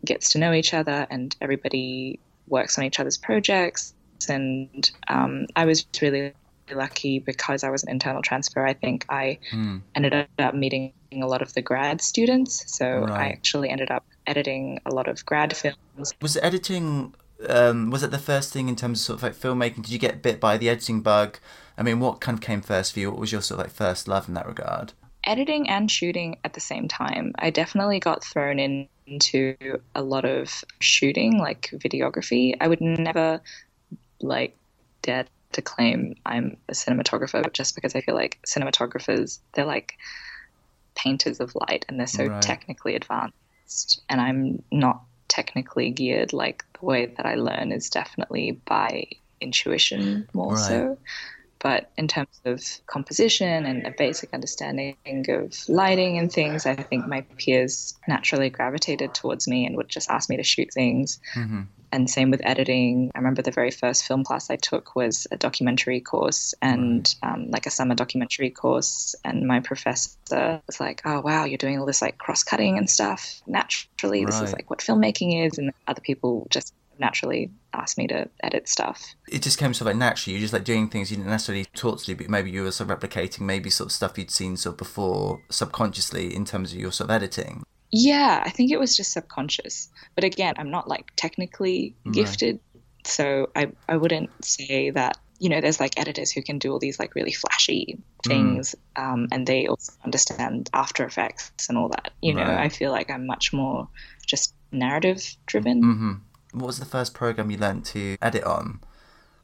gets 0.04 0.30
to 0.30 0.38
know 0.38 0.52
each 0.52 0.74
other, 0.74 1.06
and 1.10 1.34
everybody 1.40 2.20
works 2.48 2.78
on 2.78 2.84
each 2.84 3.00
other's 3.00 3.16
projects. 3.16 3.94
And 4.28 4.90
um, 5.08 5.46
I 5.56 5.64
was 5.64 5.86
really 6.02 6.34
lucky 6.72 7.18
because 7.18 7.64
I 7.64 7.70
was 7.70 7.82
an 7.82 7.90
internal 7.90 8.22
transfer. 8.22 8.64
I 8.64 8.74
think 8.74 9.06
I 9.08 9.38
mm. 9.52 9.80
ended 9.94 10.28
up 10.38 10.54
meeting 10.54 10.92
a 11.12 11.26
lot 11.26 11.42
of 11.42 11.52
the 11.54 11.62
grad 11.62 12.00
students. 12.00 12.64
So 12.72 13.00
right. 13.00 13.10
I 13.10 13.28
actually 13.28 13.70
ended 13.70 13.90
up 13.90 14.04
editing 14.26 14.80
a 14.86 14.94
lot 14.94 15.08
of 15.08 15.24
grad 15.26 15.56
films. 15.56 16.14
Was 16.20 16.36
editing? 16.38 17.14
Um, 17.48 17.90
was 17.90 18.02
it 18.02 18.10
the 18.10 18.18
first 18.18 18.52
thing 18.52 18.68
in 18.68 18.76
terms 18.76 19.00
of 19.00 19.04
sort 19.04 19.18
of 19.18 19.22
like 19.22 19.34
filmmaking? 19.34 19.82
Did 19.82 19.90
you 19.90 19.98
get 19.98 20.22
bit 20.22 20.40
by 20.40 20.58
the 20.58 20.68
editing 20.68 21.00
bug? 21.00 21.38
I 21.78 21.82
mean, 21.82 22.00
what 22.00 22.20
kind 22.20 22.36
of 22.36 22.42
came 22.42 22.60
first 22.60 22.92
for 22.92 23.00
you? 23.00 23.10
What 23.10 23.20
was 23.20 23.32
your 23.32 23.40
sort 23.40 23.60
of 23.60 23.66
like 23.66 23.74
first 23.74 24.08
love 24.08 24.28
in 24.28 24.34
that 24.34 24.46
regard? 24.46 24.92
Editing 25.24 25.68
and 25.68 25.90
shooting 25.90 26.38
at 26.44 26.54
the 26.54 26.60
same 26.60 26.88
time. 26.88 27.32
I 27.38 27.50
definitely 27.50 28.00
got 28.00 28.24
thrown 28.24 28.58
in 28.58 28.88
into 29.06 29.56
a 29.94 30.02
lot 30.02 30.24
of 30.24 30.64
shooting, 30.78 31.38
like 31.38 31.70
videography. 31.74 32.54
I 32.60 32.68
would 32.68 32.80
never 32.80 33.40
like 34.20 34.56
dare 35.02 35.26
to 35.52 35.62
claim 35.62 36.14
I'm 36.24 36.56
a 36.68 36.72
cinematographer 36.72 37.52
just 37.52 37.74
because 37.74 37.96
I 37.96 38.00
feel 38.00 38.14
like 38.14 38.38
cinematographers, 38.46 39.40
they're 39.54 39.64
like 39.64 39.98
painters 40.94 41.40
of 41.40 41.54
light 41.54 41.84
and 41.88 41.98
they're 41.98 42.06
so 42.06 42.26
right. 42.26 42.42
technically 42.42 42.94
advanced. 42.94 44.02
And 44.08 44.20
I'm 44.20 44.62
not 44.70 45.02
technically 45.28 45.90
geared. 45.90 46.32
Like 46.32 46.64
the 46.78 46.86
way 46.86 47.06
that 47.06 47.26
I 47.26 47.34
learn 47.34 47.72
is 47.72 47.90
definitely 47.90 48.52
by 48.64 49.06
intuition 49.40 50.28
more 50.32 50.54
right. 50.54 50.62
so. 50.62 50.98
But 51.60 51.90
in 51.96 52.08
terms 52.08 52.40
of 52.44 52.62
composition 52.86 53.66
and 53.66 53.86
a 53.86 53.90
basic 53.90 54.32
understanding 54.32 54.96
of 55.28 55.54
lighting 55.68 56.18
and 56.18 56.32
things, 56.32 56.64
I 56.66 56.74
think 56.74 57.06
my 57.06 57.20
peers 57.36 57.98
naturally 58.08 58.48
gravitated 58.48 59.14
towards 59.14 59.46
me 59.46 59.66
and 59.66 59.76
would 59.76 59.88
just 59.88 60.10
ask 60.10 60.30
me 60.30 60.38
to 60.38 60.42
shoot 60.42 60.72
things. 60.72 61.20
Mm-hmm 61.34 61.62
and 61.92 62.08
same 62.08 62.30
with 62.30 62.40
editing. 62.44 63.10
I 63.14 63.18
remember 63.18 63.42
the 63.42 63.50
very 63.50 63.70
first 63.70 64.04
film 64.04 64.24
class 64.24 64.50
I 64.50 64.56
took 64.56 64.94
was 64.94 65.26
a 65.30 65.36
documentary 65.36 66.00
course 66.00 66.54
and 66.62 67.12
um, 67.22 67.50
like 67.50 67.66
a 67.66 67.70
summer 67.70 67.94
documentary 67.94 68.50
course. 68.50 69.14
And 69.24 69.46
my 69.46 69.60
professor 69.60 70.62
was 70.66 70.80
like, 70.80 71.02
"Oh 71.04 71.20
wow, 71.20 71.44
you're 71.44 71.58
doing 71.58 71.78
all 71.78 71.86
this 71.86 72.02
like 72.02 72.18
cross 72.18 72.42
cutting 72.42 72.78
and 72.78 72.88
stuff 72.88 73.42
naturally. 73.46 74.24
This 74.24 74.36
right. 74.36 74.44
is 74.44 74.52
like 74.52 74.70
what 74.70 74.80
filmmaking 74.80 75.46
is." 75.46 75.58
And 75.58 75.72
other 75.86 76.00
people 76.00 76.46
just 76.50 76.74
naturally 77.00 77.50
asked 77.72 77.98
me 77.98 78.06
to 78.08 78.28
edit 78.42 78.68
stuff. 78.68 79.14
It 79.28 79.42
just 79.42 79.58
came 79.58 79.74
sort 79.74 79.82
of 79.82 79.86
like 79.94 79.96
naturally. 79.96 80.34
You're 80.34 80.42
just 80.42 80.52
like 80.52 80.64
doing 80.64 80.88
things 80.88 81.10
you 81.10 81.16
didn't 81.16 81.30
necessarily 81.30 81.64
taught 81.74 82.00
to 82.00 82.06
do, 82.06 82.16
but 82.16 82.28
maybe 82.28 82.50
you 82.50 82.62
were 82.62 82.70
sort 82.70 82.90
of 82.90 82.98
replicating 82.98 83.40
maybe 83.40 83.70
sort 83.70 83.88
of 83.88 83.92
stuff 83.92 84.18
you'd 84.18 84.30
seen 84.30 84.56
sort 84.56 84.74
of 84.74 84.78
before 84.78 85.42
subconsciously 85.50 86.34
in 86.34 86.44
terms 86.44 86.72
of 86.72 86.78
your 86.78 86.92
sort 86.92 87.10
of 87.10 87.14
editing. 87.16 87.64
Yeah, 87.90 88.42
I 88.44 88.50
think 88.50 88.70
it 88.70 88.78
was 88.78 88.96
just 88.96 89.12
subconscious. 89.12 89.88
But 90.14 90.24
again, 90.24 90.54
I'm 90.58 90.70
not 90.70 90.86
like 90.86 91.10
technically 91.16 91.96
gifted, 92.12 92.60
right. 92.74 93.06
so 93.06 93.50
I 93.56 93.72
I 93.88 93.96
wouldn't 93.96 94.30
say 94.44 94.90
that 94.90 95.16
you 95.40 95.48
know 95.48 95.60
there's 95.60 95.80
like 95.80 95.98
editors 95.98 96.30
who 96.30 96.42
can 96.42 96.58
do 96.58 96.70
all 96.70 96.78
these 96.78 97.00
like 97.00 97.14
really 97.14 97.32
flashy 97.32 97.98
things 98.24 98.76
mm. 98.96 99.02
um, 99.02 99.26
and 99.32 99.46
they 99.46 99.66
also 99.66 99.92
understand 100.04 100.70
after 100.72 101.04
effects 101.04 101.68
and 101.68 101.76
all 101.78 101.88
that 101.88 102.12
you 102.20 102.34
know 102.34 102.44
i 102.44 102.68
feel 102.68 102.92
like 102.92 103.10
i'm 103.10 103.26
much 103.26 103.52
more 103.52 103.88
just 104.26 104.54
narrative 104.70 105.34
driven 105.46 105.82
mm-hmm. 105.82 106.12
What 106.52 106.66
was 106.66 106.78
the 106.78 106.84
first 106.84 107.14
program 107.14 107.50
you 107.50 107.58
learned 107.58 107.84
to 107.84 108.16
edit 108.20 108.44
on 108.44 108.80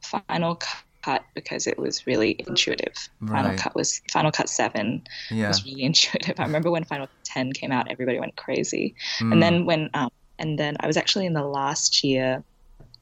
final 0.00 0.60
Cut 1.06 1.24
because 1.34 1.68
it 1.68 1.78
was 1.78 2.04
really 2.04 2.34
intuitive. 2.48 3.08
Right. 3.20 3.42
Final 3.42 3.58
Cut 3.58 3.76
was 3.76 4.02
Final 4.10 4.32
Cut 4.32 4.48
Seven 4.48 5.06
yeah. 5.30 5.46
was 5.46 5.64
really 5.64 5.82
intuitive. 5.90 6.40
I 6.40 6.42
remember 6.42 6.70
when 6.70 6.82
Final 6.82 7.08
Ten 7.22 7.52
came 7.52 7.70
out, 7.70 7.88
everybody 7.90 8.18
went 8.18 8.34
crazy. 8.34 8.96
Mm. 9.20 9.32
And 9.32 9.42
then 9.42 9.66
when 9.66 9.90
um, 9.94 10.10
and 10.38 10.58
then 10.58 10.76
I 10.80 10.86
was 10.88 10.96
actually 10.96 11.26
in 11.26 11.32
the 11.32 11.44
last 11.44 12.02
year 12.02 12.42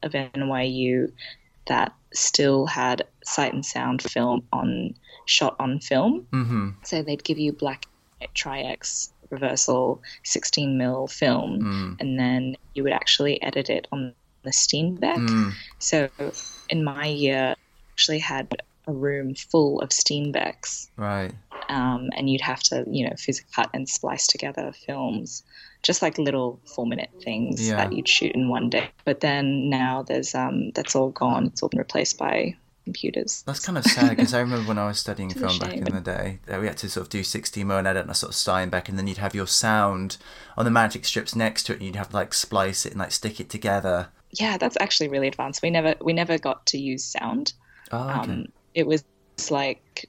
of 0.03 0.11
NYU 0.11 1.11
that 1.65 1.93
still 2.13 2.67
had 2.67 3.07
sight 3.23 3.53
and 3.53 3.65
sound 3.65 4.03
film 4.03 4.43
on 4.53 4.93
shot 5.25 5.55
on 5.59 5.79
film. 5.79 6.27
Mm-hmm. 6.31 6.69
So 6.83 7.01
they'd 7.01 7.23
give 7.23 7.39
you 7.39 7.53
black 7.53 7.87
tri-X 8.35 9.11
reversal 9.29 10.01
16 10.23 10.77
mil 10.77 11.07
film 11.07 11.61
mm. 11.61 11.97
and 11.99 12.19
then 12.19 12.55
you 12.73 12.83
would 12.83 12.93
actually 12.93 13.41
edit 13.41 13.69
it 13.69 13.87
on 13.91 14.13
the 14.43 14.51
Steenbeck. 14.51 15.27
Mm. 15.27 15.51
So 15.79 16.09
in 16.69 16.83
my 16.83 17.05
year 17.05 17.55
I 17.57 17.91
actually 17.93 18.19
had 18.19 18.61
a 18.87 18.93
room 18.93 19.35
full 19.35 19.81
of 19.81 19.89
Steenbecks. 19.89 20.89
Right. 20.97 21.33
Um, 21.69 22.09
and 22.15 22.29
you'd 22.29 22.41
have 22.41 22.61
to, 22.63 22.85
you 22.87 23.07
know, 23.07 23.15
physically 23.17 23.51
cut 23.53 23.69
and 23.73 23.89
splice 23.89 24.27
together 24.27 24.71
films, 24.85 25.43
just 25.81 26.01
like 26.01 26.17
little 26.17 26.59
four 26.65 26.85
minute 26.85 27.09
things 27.23 27.67
yeah. 27.67 27.77
that 27.77 27.93
you'd 27.93 28.07
shoot 28.07 28.33
in 28.33 28.49
one 28.49 28.69
day. 28.69 28.89
But 29.03 29.21
then 29.21 29.69
now 29.69 30.03
there's 30.03 30.35
um, 30.35 30.71
that's 30.71 30.95
all 30.95 31.09
gone. 31.09 31.47
It's 31.47 31.63
all 31.63 31.69
been 31.69 31.79
replaced 31.79 32.17
by 32.17 32.55
computers. 32.85 33.43
That's 33.45 33.59
kind 33.59 33.77
of 33.77 33.83
sad 33.83 34.11
because 34.11 34.33
I 34.33 34.39
remember 34.39 34.69
when 34.69 34.77
I 34.77 34.87
was 34.87 34.99
studying 34.99 35.29
film 35.33 35.59
back 35.59 35.73
in 35.73 35.83
the 35.83 35.99
day 35.99 36.39
that 36.45 36.61
we 36.61 36.67
had 36.67 36.77
to 36.77 36.89
sort 36.89 37.05
of 37.05 37.09
do 37.09 37.23
16 37.23 37.67
mo 37.67 37.77
and 37.77 37.87
edit 37.87 38.03
and 38.03 38.11
a 38.11 38.13
sort 38.13 38.29
of 38.29 38.35
Steenbeck, 38.37 38.87
and 38.87 38.97
then 38.97 39.07
you'd 39.07 39.17
have 39.17 39.35
your 39.35 39.47
sound 39.47 40.15
on 40.57 40.63
the 40.63 40.71
magic 40.71 41.03
strips 41.03 41.35
next 41.35 41.63
to 41.63 41.73
it, 41.73 41.77
and 41.77 41.85
you'd 41.85 41.97
have 41.97 42.09
to 42.09 42.15
like 42.15 42.33
splice 42.33 42.85
it 42.85 42.93
and 42.93 42.99
like 42.99 43.11
stick 43.11 43.41
it 43.41 43.49
together. 43.49 44.07
Yeah, 44.31 44.57
that's 44.57 44.77
actually 44.79 45.09
really 45.09 45.27
advanced. 45.27 45.61
We 45.61 45.69
never 45.69 45.95
we 45.99 46.13
never 46.13 46.37
got 46.37 46.65
to 46.67 46.77
use 46.77 47.03
sound. 47.03 47.53
Oh, 47.91 48.09
okay. 48.21 48.31
um, 48.31 48.45
it 48.73 48.87
was 48.87 49.03
like 49.49 50.07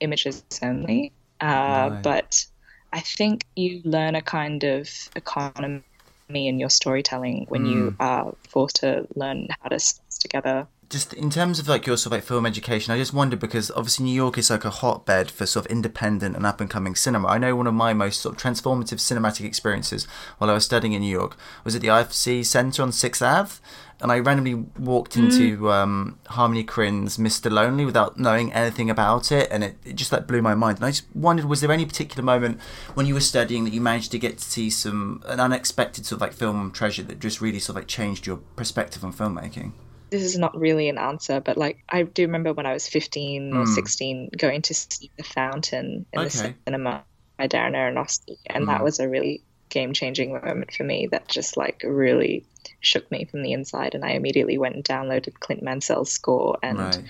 images 0.00 0.42
only. 0.62 1.12
Uh. 1.40 1.90
But 2.02 2.44
I 2.92 3.00
think 3.00 3.46
you 3.54 3.82
learn 3.84 4.14
a 4.14 4.22
kind 4.22 4.64
of 4.64 4.88
economy 5.14 5.82
in 6.28 6.58
your 6.58 6.70
storytelling 6.70 7.46
when 7.48 7.66
you 7.66 7.94
are 8.00 8.34
forced 8.48 8.76
to 8.76 9.06
learn 9.14 9.48
how 9.60 9.68
to 9.68 9.78
stitch 9.78 10.20
together 10.20 10.66
just 10.94 11.12
in 11.12 11.28
terms 11.28 11.58
of 11.58 11.66
like 11.66 11.88
your 11.88 11.96
sort 11.96 12.12
of 12.12 12.18
like 12.18 12.22
film 12.22 12.46
education, 12.46 12.94
I 12.94 12.98
just 12.98 13.12
wondered 13.12 13.40
because 13.40 13.68
obviously 13.72 14.04
New 14.04 14.14
York 14.14 14.38
is 14.38 14.48
like 14.48 14.64
a 14.64 14.70
hotbed 14.70 15.28
for 15.28 15.44
sort 15.44 15.66
of 15.66 15.72
independent 15.72 16.36
and 16.36 16.46
up 16.46 16.60
and 16.60 16.70
coming 16.70 16.94
cinema. 16.94 17.26
I 17.26 17.36
know 17.36 17.56
one 17.56 17.66
of 17.66 17.74
my 17.74 17.92
most 17.92 18.22
sort 18.22 18.36
of 18.36 18.40
transformative 18.40 19.00
cinematic 19.00 19.44
experiences 19.44 20.06
while 20.38 20.50
I 20.50 20.54
was 20.54 20.64
studying 20.64 20.92
in 20.92 21.02
New 21.02 21.10
York 21.10 21.36
was 21.64 21.74
at 21.74 21.82
the 21.82 21.88
IFC 21.88 22.46
Centre 22.46 22.80
on 22.80 22.92
Sixth 22.92 23.20
Ave, 23.20 23.54
and 24.00 24.12
I 24.12 24.20
randomly 24.20 24.54
walked 24.78 25.16
into 25.16 25.72
um, 25.72 26.16
Harmony 26.28 26.62
Korine's 26.62 27.18
Mr. 27.18 27.50
Lonely 27.50 27.84
without 27.84 28.16
knowing 28.16 28.52
anything 28.52 28.88
about 28.88 29.32
it, 29.32 29.48
and 29.50 29.64
it, 29.64 29.76
it 29.84 29.96
just 29.96 30.12
like 30.12 30.28
blew 30.28 30.42
my 30.42 30.54
mind. 30.54 30.78
And 30.78 30.86
I 30.86 30.90
just 30.90 31.06
wondered, 31.12 31.46
was 31.46 31.60
there 31.60 31.72
any 31.72 31.86
particular 31.86 32.22
moment 32.22 32.60
when 32.94 33.06
you 33.06 33.14
were 33.14 33.20
studying 33.20 33.64
that 33.64 33.72
you 33.72 33.80
managed 33.80 34.12
to 34.12 34.18
get 34.20 34.38
to 34.38 34.44
see 34.44 34.70
some 34.70 35.24
an 35.26 35.40
unexpected 35.40 36.06
sort 36.06 36.18
of 36.18 36.20
like 36.20 36.34
film 36.34 36.70
treasure 36.70 37.02
that 37.02 37.18
just 37.18 37.40
really 37.40 37.58
sort 37.58 37.76
of 37.76 37.82
like 37.82 37.88
changed 37.88 38.28
your 38.28 38.36
perspective 38.54 39.04
on 39.04 39.12
filmmaking? 39.12 39.72
This 40.14 40.22
is 40.22 40.38
not 40.38 40.56
really 40.56 40.88
an 40.88 40.98
answer, 40.98 41.40
but 41.40 41.56
like 41.56 41.78
I 41.88 42.02
do 42.04 42.22
remember 42.22 42.52
when 42.52 42.66
I 42.66 42.72
was 42.72 42.86
15 42.88 43.52
or 43.54 43.64
Mm. 43.64 43.68
16 43.68 44.30
going 44.38 44.62
to 44.62 44.74
see 44.74 45.10
The 45.18 45.24
Fountain 45.24 46.06
in 46.12 46.20
Okay. 46.20 46.28
the 46.28 46.54
cinema 46.66 47.04
by 47.36 47.48
Darren 47.48 47.74
Aronofsky, 47.74 48.36
and 48.46 48.64
Mm. 48.64 48.68
that 48.68 48.84
was 48.84 49.00
a 49.00 49.08
really 49.08 49.42
game 49.70 49.92
changing 49.92 50.32
moment 50.32 50.72
for 50.72 50.84
me 50.84 51.08
that 51.10 51.26
just 51.26 51.56
like 51.56 51.80
really 51.82 52.46
shook 52.80 53.10
me 53.10 53.24
from 53.24 53.42
the 53.42 53.52
inside. 53.52 53.94
And 53.96 54.04
I 54.04 54.10
immediately 54.12 54.56
went 54.56 54.76
and 54.76 54.84
downloaded 54.84 55.40
Clint 55.40 55.62
Mansell's 55.62 56.12
score 56.12 56.58
and 56.62 56.78
Right. 56.78 57.02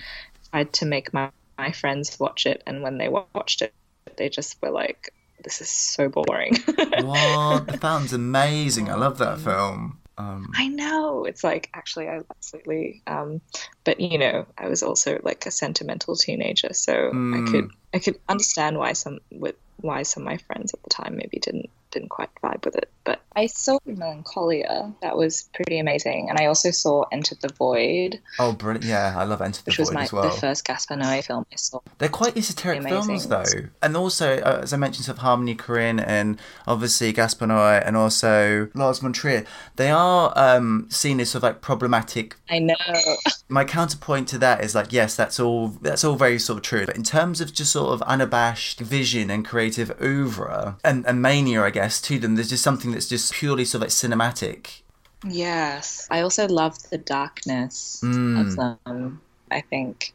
tried 0.51 0.73
to 0.73 0.85
make 0.87 1.13
my, 1.13 1.29
my 1.59 1.71
friends 1.71 2.19
watch 2.19 2.47
it. 2.47 2.63
And 2.65 2.81
when 2.81 2.97
they 2.97 3.07
watched 3.07 3.61
it, 3.61 3.73
they 4.17 4.29
just 4.29 4.57
were 4.63 4.71
like, 4.71 5.11
this 5.43 5.61
is 5.61 5.69
so 5.69 6.09
boring. 6.09 6.53
What? 6.95 7.67
The 7.67 7.77
Fountain's 7.79 8.13
amazing. 8.13 8.89
I 8.89 8.95
love 8.95 9.19
that 9.19 9.39
film. 9.39 9.99
Um, 10.17 10.51
I 10.55 10.67
know. 10.67 11.25
It's 11.25 11.43
like 11.43 11.69
actually, 11.73 12.07
I 12.07 12.21
absolutely. 12.29 13.01
Um, 13.07 13.41
but 13.83 13.99
you 13.99 14.17
know, 14.17 14.45
I 14.57 14.69
was 14.69 14.83
also 14.83 15.19
like 15.23 15.45
a 15.45 15.51
sentimental 15.51 16.15
teenager, 16.15 16.73
so 16.73 16.93
Mm. 17.13 17.47
I 17.47 17.51
could 17.51 17.71
I 17.95 17.99
could 17.99 18.19
understand 18.27 18.77
why 18.77 18.91
some 18.91 19.19
with 19.31 19.55
why 19.77 20.03
some 20.03 20.23
of 20.23 20.25
my 20.25 20.37
friends 20.37 20.73
at 20.73 20.83
the 20.83 20.89
time 20.89 21.15
maybe 21.15 21.39
didn't 21.39 21.69
didn't 21.91 22.09
quite 22.09 22.29
vibe 22.43 22.65
with 22.65 22.75
it. 22.75 22.89
But 23.05 23.21
I 23.35 23.47
saw 23.47 23.79
Melancholia. 23.85 24.93
That 25.01 25.15
was 25.15 25.49
pretty 25.53 25.79
amazing, 25.79 26.29
and 26.29 26.37
I 26.37 26.45
also 26.47 26.71
saw 26.71 27.05
Enter 27.11 27.35
the 27.41 27.49
Void, 27.49 28.19
oh, 28.39 28.51
brilliant. 28.51 28.85
Yeah, 28.85 29.13
I 29.17 29.23
love 29.23 29.41
Enter 29.41 29.61
the 29.61 29.69
which 29.69 29.79
was 29.79 29.89
Void 29.89 29.95
my 29.95 30.03
as 30.03 30.13
well. 30.13 30.23
the 30.23 30.41
first 30.41 30.65
Gaspar 30.65 30.95
Noé 30.95 31.23
film 31.23 31.45
I 31.51 31.55
saw. 31.55 31.79
They're 31.97 32.09
quite 32.09 32.37
esoteric 32.37 32.79
Amazing. 32.79 33.03
films, 33.03 33.27
though. 33.27 33.69
And 33.81 33.95
also, 33.95 34.39
uh, 34.39 34.59
as 34.63 34.73
I 34.73 34.77
mentioned, 34.77 35.05
sort 35.05 35.17
of 35.17 35.21
Harmony 35.21 35.55
Korine 35.55 36.03
and 36.05 36.39
obviously 36.67 37.13
Gaspar 37.13 37.45
Noé 37.47 37.81
and 37.85 37.95
also 37.95 38.69
Lars 38.73 38.99
von 38.99 39.13
Trier, 39.13 39.45
they 39.77 39.89
are 39.89 40.33
um, 40.35 40.87
seen 40.89 41.19
as 41.19 41.29
sort 41.29 41.39
of 41.39 41.43
like 41.43 41.61
problematic 41.61 42.35
I 42.49 42.59
know. 42.59 42.75
my 43.47 43.63
counterpoint 43.63 44.27
to 44.29 44.37
that 44.39 44.63
is 44.63 44.73
like 44.73 44.91
yes 44.91 45.15
that's 45.15 45.39
all 45.39 45.67
that's 45.67 46.03
all 46.03 46.15
very 46.15 46.39
sort 46.39 46.57
of 46.57 46.63
true 46.63 46.85
but 46.85 46.95
in 46.95 47.03
terms 47.03 47.41
of 47.41 47.53
just 47.53 47.71
sort 47.71 47.84
of 47.91 48.01
unabashed 48.03 48.79
vision 48.79 49.29
and 49.29 49.45
creative 49.45 49.91
oeuvre 50.01 50.77
and, 50.83 51.05
and 51.05 51.21
mania 51.21 51.61
i 51.63 51.69
guess 51.69 51.99
to 52.01 52.17
them 52.19 52.35
there's 52.35 52.49
just 52.49 52.63
something 52.63 52.91
that's 52.91 53.07
just 53.09 53.33
purely 53.33 53.65
sort 53.65 53.79
of 53.83 53.87
like 53.87 53.89
cinematic 53.91 54.81
Yes. 55.27 56.07
I 56.11 56.21
also 56.21 56.47
loved 56.47 56.91
the 56.91 56.99
darkness 56.99 57.99
Mm. 58.03 58.41
of 58.41 58.55
them. 58.55 59.21
I 59.49 59.61
think 59.61 60.13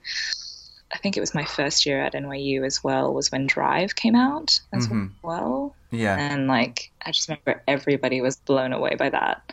I 0.94 0.98
think 0.98 1.16
it 1.16 1.20
was 1.20 1.34
my 1.34 1.44
first 1.44 1.84
year 1.86 2.00
at 2.00 2.14
NYU 2.14 2.64
as 2.64 2.82
well 2.84 3.12
was 3.14 3.30
when 3.32 3.46
Drive 3.46 3.94
came 3.96 4.14
out 4.14 4.60
as 4.72 4.86
Mhm. 4.88 5.10
well. 5.22 5.74
yeah 5.90 6.16
And 6.16 6.46
like 6.46 6.92
I 7.04 7.10
just 7.10 7.28
remember 7.28 7.60
everybody 7.66 8.20
was 8.20 8.36
blown 8.36 8.72
away 8.72 8.94
by 8.96 9.10
that. 9.10 9.52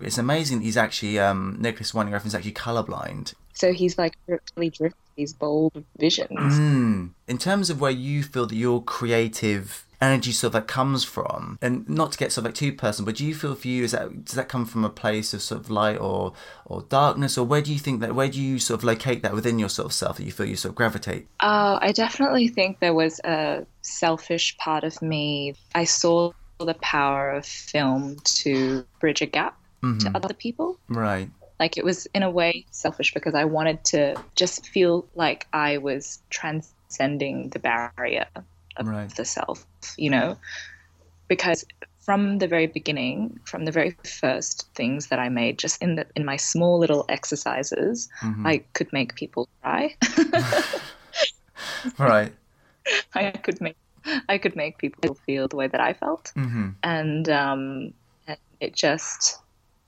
it's 0.00 0.18
amazing 0.18 0.58
that 0.58 0.64
he's 0.64 0.76
actually 0.76 1.18
um 1.18 1.56
nicolas 1.60 1.92
winding 1.94 2.14
refn 2.14 2.26
is 2.26 2.34
actually 2.34 2.52
colorblind 2.52 3.34
So 3.56 3.72
he's 3.72 3.96
like 3.98 4.16
really 4.56 4.70
driven 4.70 4.96
these 5.16 5.32
bold 5.32 5.82
visions. 5.98 6.28
mm. 6.30 7.10
in 7.26 7.38
terms 7.38 7.70
of 7.70 7.80
where 7.80 7.90
you 7.90 8.22
feel 8.22 8.46
that 8.46 8.54
your 8.54 8.82
creative 8.82 9.86
energy 9.98 10.30
sort 10.30 10.50
of 10.50 10.54
like 10.56 10.66
comes 10.66 11.04
from 11.04 11.58
and 11.62 11.88
not 11.88 12.12
to 12.12 12.18
get 12.18 12.30
sort 12.30 12.42
of 12.42 12.50
like 12.50 12.54
too 12.54 12.70
personal 12.70 13.06
but 13.06 13.16
do 13.16 13.24
you 13.24 13.34
feel 13.34 13.54
for 13.54 13.66
you 13.66 13.82
is 13.82 13.92
that 13.92 14.26
does 14.26 14.34
that 14.34 14.46
come 14.46 14.66
from 14.66 14.84
a 14.84 14.90
place 14.90 15.32
of 15.32 15.40
sort 15.40 15.58
of 15.58 15.70
light 15.70 15.96
or 15.98 16.34
or 16.66 16.82
darkness 16.82 17.38
or 17.38 17.46
where 17.46 17.62
do 17.62 17.72
you 17.72 17.78
think 17.78 18.00
that 18.00 18.14
where 18.14 18.28
do 18.28 18.38
you 18.38 18.58
sort 18.58 18.78
of 18.78 18.84
locate 18.84 19.22
that 19.22 19.32
within 19.32 19.58
your 19.58 19.70
sort 19.70 19.86
of 19.86 19.94
self 19.94 20.18
that 20.18 20.24
you 20.24 20.30
feel 20.30 20.44
you 20.44 20.54
sort 20.54 20.68
of 20.72 20.76
gravitate 20.76 21.26
Oh, 21.40 21.78
I 21.80 21.92
definitely 21.92 22.48
think 22.48 22.78
there 22.80 22.92
was 22.92 23.20
a 23.24 23.64
selfish 23.80 24.56
part 24.58 24.84
of 24.84 25.00
me. 25.00 25.54
I 25.74 25.84
saw 25.84 26.32
the 26.58 26.74
power 26.74 27.30
of 27.30 27.46
film 27.46 28.16
to 28.24 28.84
bridge 29.00 29.22
a 29.22 29.26
gap 29.26 29.58
to 30.00 30.10
other 30.14 30.34
people. 30.34 30.78
right 30.88 31.30
Like 31.58 31.78
it 31.78 31.84
was 31.84 32.06
in 32.14 32.22
a 32.22 32.30
way 32.30 32.66
selfish 32.70 33.14
because 33.14 33.34
I 33.34 33.44
wanted 33.44 33.84
to 33.86 34.16
just 34.36 34.66
feel 34.68 35.06
like 35.14 35.46
I 35.52 35.78
was 35.78 36.22
transcending 36.30 37.50
the 37.50 37.58
barrier 37.58 38.26
of 38.76 38.86
Right. 38.86 39.10
the 39.16 39.24
self, 39.24 39.64
you 39.96 40.10
know? 40.10 40.36
Because 41.28 41.64
from 42.04 42.38
the 42.38 42.46
very 42.46 42.66
beginning, 42.66 43.38
from 43.46 43.64
the 43.64 43.72
very 43.72 43.96
first 44.04 44.68
things 44.74 45.08
that 45.08 45.18
I 45.18 45.28
made, 45.28 45.58
just 45.58 45.82
in 45.82 45.96
the 45.96 46.06
in 46.14 46.24
my 46.24 46.36
small 46.36 46.78
little 46.78 47.04
exercises, 47.08 48.08
Mhm. 48.22 48.46
I 48.46 48.58
could 48.74 48.92
make 48.92 49.16
people 49.16 49.48
cry. 49.62 49.96
right 51.98 52.32
I 53.14 53.30
could 53.30 53.60
make 53.60 53.76
I 54.28 54.38
could 54.38 54.54
make 54.56 54.78
people 54.78 55.14
feel 55.14 55.48
the 55.48 55.56
way 55.56 55.68
that 55.68 55.80
I 55.80 55.92
felt, 55.94 56.32
hmm 56.34 56.68
and 56.82 57.28
um, 57.28 57.92
and 58.26 58.38
it 58.60 58.74
just 58.74 59.38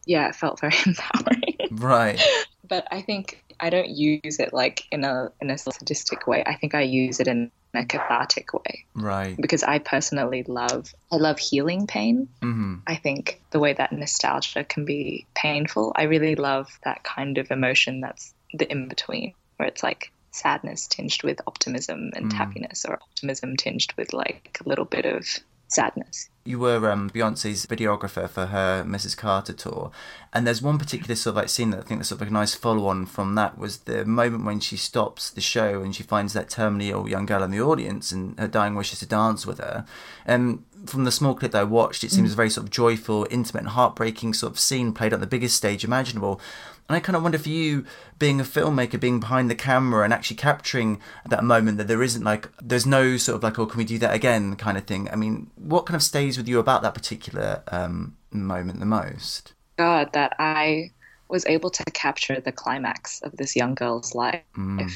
yeah, 0.07 0.29
it 0.29 0.35
felt 0.35 0.61
very 0.61 0.75
empowering. 0.87 1.58
right 1.73 2.21
but 2.69 2.87
I 2.91 3.01
think 3.03 3.43
I 3.61 3.71
don't 3.71 3.89
use 3.89 4.39
it 4.39 4.53
like 4.53 4.83
in 4.91 5.05
a 5.05 5.31
in 5.41 5.51
a 5.51 5.59
sadistic 5.59 6.27
way. 6.27 6.43
I 6.47 6.55
think 6.55 6.75
I 6.75 6.83
use 6.83 7.19
it 7.21 7.27
in 7.29 7.51
a 7.75 7.85
cathartic 7.85 8.53
way 8.55 8.85
right 8.95 9.37
because 9.41 9.63
I 9.63 9.79
personally 9.79 10.45
love 10.47 10.93
I 11.13 11.17
love 11.17 11.39
healing 11.39 11.87
pain. 11.87 12.29
hmm 12.43 12.77
I 12.87 12.97
think 12.97 13.43
the 13.51 13.59
way 13.59 13.75
that 13.75 13.93
nostalgia 13.93 14.65
can 14.65 14.85
be 14.85 15.27
painful. 15.35 15.93
I 15.95 16.05
really 16.05 16.37
love 16.37 16.69
that 16.85 17.05
kind 17.05 17.37
of 17.37 17.51
emotion 17.51 18.01
that's 18.01 18.33
the 18.55 18.71
in 18.71 18.89
between, 18.89 19.35
where 19.57 19.69
it's 19.69 19.83
like 19.83 20.11
sadness 20.31 20.87
tinged 20.87 21.23
with 21.23 21.41
optimism 21.47 22.11
and 22.15 22.31
Mm. 22.31 22.33
happiness, 22.33 22.85
or 22.87 22.95
optimism 22.95 23.57
tinged 23.57 23.93
with 23.99 24.13
like 24.15 24.59
a 24.65 24.69
little 24.69 24.87
bit 24.87 25.05
of 25.05 25.27
sadness. 25.69 26.31
You 26.49 26.59
were 26.59 26.91
um, 26.91 27.11
Beyonce's 27.11 27.67
videographer 27.67 28.29
for 28.29 28.47
her 28.47 28.83
Mrs. 28.85 29.17
Carter 29.17 29.53
tour, 29.53 29.91
and 30.33 30.47
there's 30.47 30.63
one 30.63 30.79
particular 30.79 31.15
sort 31.15 31.33
of 31.33 31.37
like 31.37 31.49
scene 31.49 31.71
that 31.71 31.81
I 31.81 31.83
think 31.83 32.01
that's 32.01 32.09
sort 32.09 32.21
of 32.21 32.27
like 32.27 32.31
a 32.31 32.35
nice 32.35 32.55
follow-on 32.55 33.07
from 33.07 33.35
that 33.35 33.59
was 33.59 33.79
the 33.81 34.05
moment 34.05 34.45
when 34.45 34.61
she 34.61 34.77
stops 34.77 35.31
the 35.31 35.41
show 35.41 35.83
and 35.83 35.95
she 35.95 36.03
finds 36.03 36.33
that 36.33 36.49
terminally 36.49 36.89
ill 36.89 37.09
young 37.09 37.27
girl 37.27 37.43
in 37.43 37.51
the 37.51 37.61
audience 37.61 38.13
and 38.13 38.39
her 38.39 38.49
dying 38.49 38.75
wish 38.75 38.93
is 38.93 38.99
to 39.01 39.07
dance 39.07 39.47
with 39.47 39.59
her. 39.59 39.85
And 40.25 40.65
from 40.87 41.05
the 41.05 41.13
small 41.13 41.35
clip 41.35 41.53
that 41.53 41.61
I 41.61 41.65
watched, 41.65 42.05
it 42.05 42.11
seems 42.11 42.33
a 42.33 42.37
very 42.37 42.51
sort 42.51 42.67
of 42.67 42.71
joyful, 42.71 43.27
intimate, 43.31 43.61
and 43.61 43.69
heartbreaking 43.71 44.35
sort 44.35 44.53
of 44.53 44.59
scene 44.59 44.93
played 44.93 45.13
on 45.13 45.21
the 45.21 45.27
biggest 45.27 45.57
stage 45.57 45.85
imaginable. 45.85 46.41
And 46.89 46.97
I 46.97 47.01
kind 47.01 47.17
of 47.17 47.23
wonder 47.23 47.39
for 47.39 47.51
you, 47.51 47.85
being 48.19 48.41
a 48.41 48.45
filmmaker, 48.45 48.99
being 48.99 49.21
behind 49.21 49.51
the 49.51 49.55
camera 49.55 50.05
and 50.05 50.13
actually 50.13 50.37
capturing 50.37 51.01
that 51.29 51.45
moment 51.45 51.77
that 51.77 51.87
there 51.87 52.03
isn't 52.03 52.25
like, 52.25 52.49
there's 52.63 52.87
no 52.87 53.19
sort 53.19 53.37
of 53.37 53.43
like, 53.43 53.59
oh, 53.59 53.67
can 53.67 53.77
we 53.77 53.85
do 53.85 53.99
that 53.99 54.15
again 54.15 54.57
kind 54.57 54.79
of 54.79 54.85
thing. 54.85 55.09
I 55.13 55.17
mean, 55.17 55.51
what 55.57 55.85
kind 55.85 55.97
of 55.97 56.03
stays 56.03 56.39
with 56.39 56.49
you 56.49 56.59
about 56.59 56.81
that 56.83 56.95
particular 56.95 57.63
um, 57.69 58.17
moment 58.33 58.81
the 58.81 58.87
most? 58.87 59.53
God, 59.77 60.15
that 60.15 60.35
I 60.39 60.93
was 61.29 61.45
able 61.47 61.69
to 61.69 61.85
capture 61.93 62.41
the 62.41 62.53
climax 62.53 63.21
of 63.21 63.37
this 63.37 63.55
young 63.55 63.75
girl's 63.75 64.15
life, 64.15 64.43
Mm. 64.57 64.91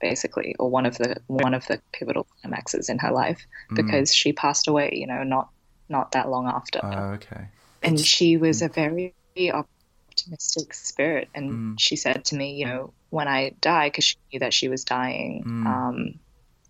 basically, 0.00 0.56
or 0.58 0.68
one 0.68 0.84
of 0.84 0.98
the 0.98 1.16
one 1.28 1.54
of 1.54 1.64
the 1.68 1.80
pivotal 1.92 2.26
climaxes 2.42 2.88
in 2.88 2.98
her 2.98 3.12
life, 3.12 3.46
because 3.72 4.12
she 4.12 4.32
passed 4.32 4.66
away, 4.66 4.90
you 4.92 5.06
know, 5.06 5.22
not 5.22 5.48
not 5.88 6.10
that 6.10 6.28
long 6.28 6.48
after. 6.48 6.80
Oh, 6.82 7.12
okay. 7.14 7.46
and 7.84 8.00
she 8.00 8.36
was 8.36 8.62
a 8.62 8.68
very 8.68 9.14
optimistic 10.16 10.72
spirit 10.74 11.28
and 11.34 11.50
Mm. 11.50 11.74
she 11.80 11.96
said 11.96 12.24
to 12.26 12.36
me 12.36 12.54
you 12.54 12.66
know 12.66 12.94
when 13.10 13.28
i 13.28 13.50
die 13.60 13.88
because 13.88 14.04
she 14.04 14.16
knew 14.32 14.40
that 14.40 14.54
she 14.54 14.68
was 14.68 14.84
dying 14.84 15.44
Mm. 15.46 15.66
um, 15.66 16.20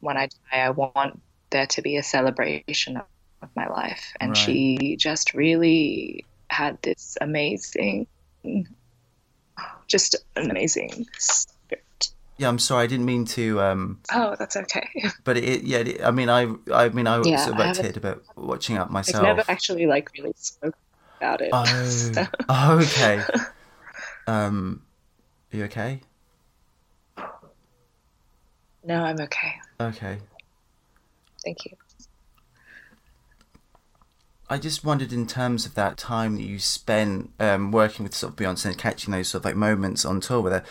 when 0.00 0.16
i 0.16 0.26
die 0.26 0.58
i 0.66 0.70
want 0.70 1.20
there 1.50 1.66
to 1.66 1.82
be 1.82 1.96
a 1.96 2.02
celebration 2.02 2.96
of, 2.96 3.04
of 3.42 3.48
my 3.54 3.68
life 3.68 4.12
and 4.20 4.30
Right. 4.30 4.36
she 4.36 4.96
just 4.98 5.32
really 5.34 6.24
had 6.50 6.78
this 6.82 7.16
amazing 7.20 8.06
just 9.88 10.16
an 10.34 10.50
amazing 10.50 11.06
spirit 11.18 12.10
Yeah, 12.38 12.48
I'm 12.48 12.58
sorry, 12.58 12.84
I 12.84 12.86
didn't 12.86 13.06
mean 13.06 13.24
to. 13.36 13.60
Um, 13.62 14.00
oh 14.12 14.36
that's 14.38 14.56
okay 14.56 14.88
but 15.24 15.36
it, 15.38 15.62
yeah, 15.62 15.78
it, 15.78 16.02
I 16.04 16.10
mean, 16.10 16.28
I, 16.28 16.42
I 16.72 16.90
mean, 16.90 17.06
I 17.06 17.18
was 17.18 17.28
Yeah, 17.28 17.36
sort 17.38 17.54
of 17.54 17.60
I 17.60 17.66
like 17.66 17.76
haven't- 17.76 17.94
teared 17.94 17.96
about 17.96 18.22
watching 18.36 18.76
up 18.76 18.88
i've 18.88 18.92
myself. 18.92 19.22
never 19.24 19.44
actually 19.48 19.86
like 19.86 20.10
really 20.18 20.34
spoke 20.36 20.74
about 21.20 21.40
it 21.40 21.50
Oh, 21.52 21.64
so- 21.86 22.26
oh, 22.48 22.78
okay. 22.80 23.22
Um, 24.26 24.82
are 25.52 25.56
you 25.56 25.64
okay? 25.64 26.00
No, 28.84 29.02
I'm 29.02 29.20
okay. 29.20 29.54
Okay. 29.80 30.18
Thank 31.44 31.64
you. 31.64 31.72
I 34.48 34.58
just 34.58 34.84
wondered 34.84 35.12
in 35.12 35.26
terms 35.26 35.66
of 35.66 35.74
that 35.74 35.96
time 35.96 36.36
that 36.36 36.42
you 36.42 36.60
spent 36.60 37.32
um, 37.40 37.72
working 37.72 38.04
with 38.04 38.14
sort 38.14 38.32
of 38.32 38.36
Beyonce 38.36 38.66
and 38.66 38.78
catching 38.78 39.12
those 39.12 39.28
sort 39.28 39.40
of 39.40 39.44
like 39.44 39.56
moments 39.56 40.04
on 40.04 40.20
tour 40.20 40.40
with 40.40 40.52
her. 40.52 40.64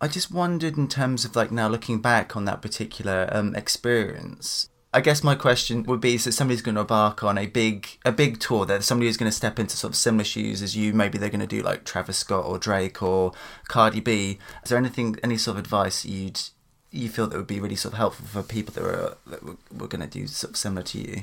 I 0.00 0.06
just 0.06 0.30
wondered 0.30 0.78
in 0.78 0.86
terms 0.86 1.24
of 1.24 1.34
like 1.34 1.50
now 1.50 1.66
looking 1.68 2.00
back 2.00 2.36
on 2.36 2.44
that 2.44 2.62
particular 2.62 3.28
um, 3.32 3.56
experience. 3.56 4.68
I 4.98 5.00
guess 5.00 5.22
my 5.22 5.36
question 5.36 5.84
would 5.84 6.00
be: 6.00 6.18
so 6.18 6.32
somebody's 6.32 6.60
going 6.60 6.74
to 6.74 6.80
embark 6.80 7.22
on 7.22 7.38
a 7.38 7.46
big 7.46 7.86
a 8.04 8.10
big 8.10 8.40
tour. 8.40 8.66
That 8.66 8.82
somebody 8.82 9.08
is 9.08 9.16
going 9.16 9.30
to 9.30 9.36
step 9.36 9.60
into 9.60 9.76
sort 9.76 9.92
of 9.92 9.96
similar 9.96 10.24
shoes 10.24 10.60
as 10.60 10.76
you. 10.76 10.92
Maybe 10.92 11.18
they're 11.18 11.28
going 11.28 11.38
to 11.38 11.46
do 11.46 11.62
like 11.62 11.84
Travis 11.84 12.18
Scott 12.18 12.44
or 12.44 12.58
Drake 12.58 13.00
or 13.00 13.32
Cardi 13.68 14.00
B. 14.00 14.40
Is 14.64 14.70
there 14.70 14.76
anything, 14.76 15.16
any 15.22 15.38
sort 15.38 15.56
of 15.56 15.62
advice 15.62 16.04
you'd 16.04 16.40
you 16.90 17.08
feel 17.08 17.28
that 17.28 17.36
would 17.36 17.46
be 17.46 17.60
really 17.60 17.76
sort 17.76 17.92
of 17.92 17.98
helpful 17.98 18.26
for 18.26 18.42
people 18.42 18.74
that 18.74 18.82
were 18.82 19.16
that 19.28 19.44
were, 19.44 19.56
were 19.72 19.86
going 19.86 20.00
to 20.00 20.08
do 20.08 20.26
sort 20.26 20.54
of 20.54 20.56
similar 20.56 20.82
to 20.82 20.98
you? 20.98 21.22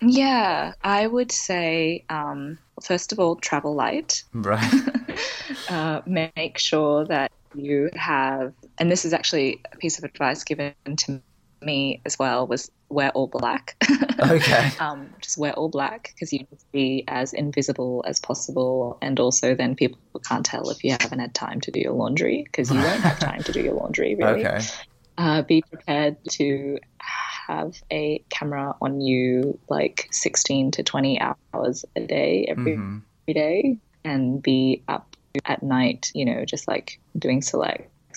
Yeah, 0.00 0.72
I 0.82 1.06
would 1.06 1.30
say, 1.30 2.04
um, 2.08 2.56
first 2.82 3.12
of 3.12 3.18
all, 3.18 3.36
travel 3.36 3.74
light. 3.74 4.22
Right. 4.32 4.74
uh, 5.68 6.00
make 6.06 6.56
sure 6.56 7.04
that 7.04 7.30
you 7.54 7.90
have, 7.96 8.54
and 8.78 8.90
this 8.90 9.04
is 9.04 9.12
actually 9.12 9.60
a 9.70 9.76
piece 9.76 9.98
of 9.98 10.04
advice 10.04 10.42
given 10.42 10.72
to 10.96 11.20
me 11.64 12.00
as 12.04 12.18
well, 12.18 12.46
was 12.46 12.70
wear 12.88 13.10
all 13.10 13.26
black. 13.26 13.76
Okay. 14.20 14.70
um, 14.80 15.10
just 15.20 15.38
wear 15.38 15.52
all 15.54 15.68
black 15.68 16.12
because 16.14 16.32
you 16.32 16.40
need 16.40 16.58
to 16.58 16.66
be 16.72 17.04
as 17.08 17.32
invisible 17.32 18.04
as 18.06 18.20
possible, 18.20 18.98
and 19.02 19.18
also 19.18 19.54
then 19.54 19.74
people 19.74 19.98
can't 20.28 20.44
tell 20.46 20.70
if 20.70 20.84
you 20.84 20.92
haven't 20.92 21.18
had 21.18 21.34
time 21.34 21.60
to 21.62 21.70
do 21.70 21.80
your 21.80 21.92
laundry 21.92 22.42
because 22.44 22.70
you 22.70 22.78
won't 22.78 23.00
have 23.00 23.18
time 23.18 23.42
to 23.42 23.52
do 23.52 23.60
your 23.62 23.74
laundry. 23.74 24.14
Really. 24.18 24.46
Okay. 24.46 24.60
Uh, 25.16 25.42
be 25.42 25.62
prepared 25.62 26.16
to 26.28 26.78
have 27.46 27.74
a 27.92 28.24
camera 28.30 28.74
on 28.80 29.00
you 29.00 29.58
like 29.68 30.08
16 30.10 30.72
to 30.72 30.82
20 30.82 31.20
hours 31.20 31.84
a 31.94 32.00
day 32.00 32.46
every, 32.48 32.76
Mhm. 32.76 33.02
every 33.28 33.34
day 33.34 33.78
and 34.04 34.42
be 34.42 34.82
up 34.88 35.14
at 35.44 35.62
night 35.62 36.10
you 36.14 36.24
know 36.24 36.44
just 36.44 36.66
like 36.68 37.00
doing 37.18 37.42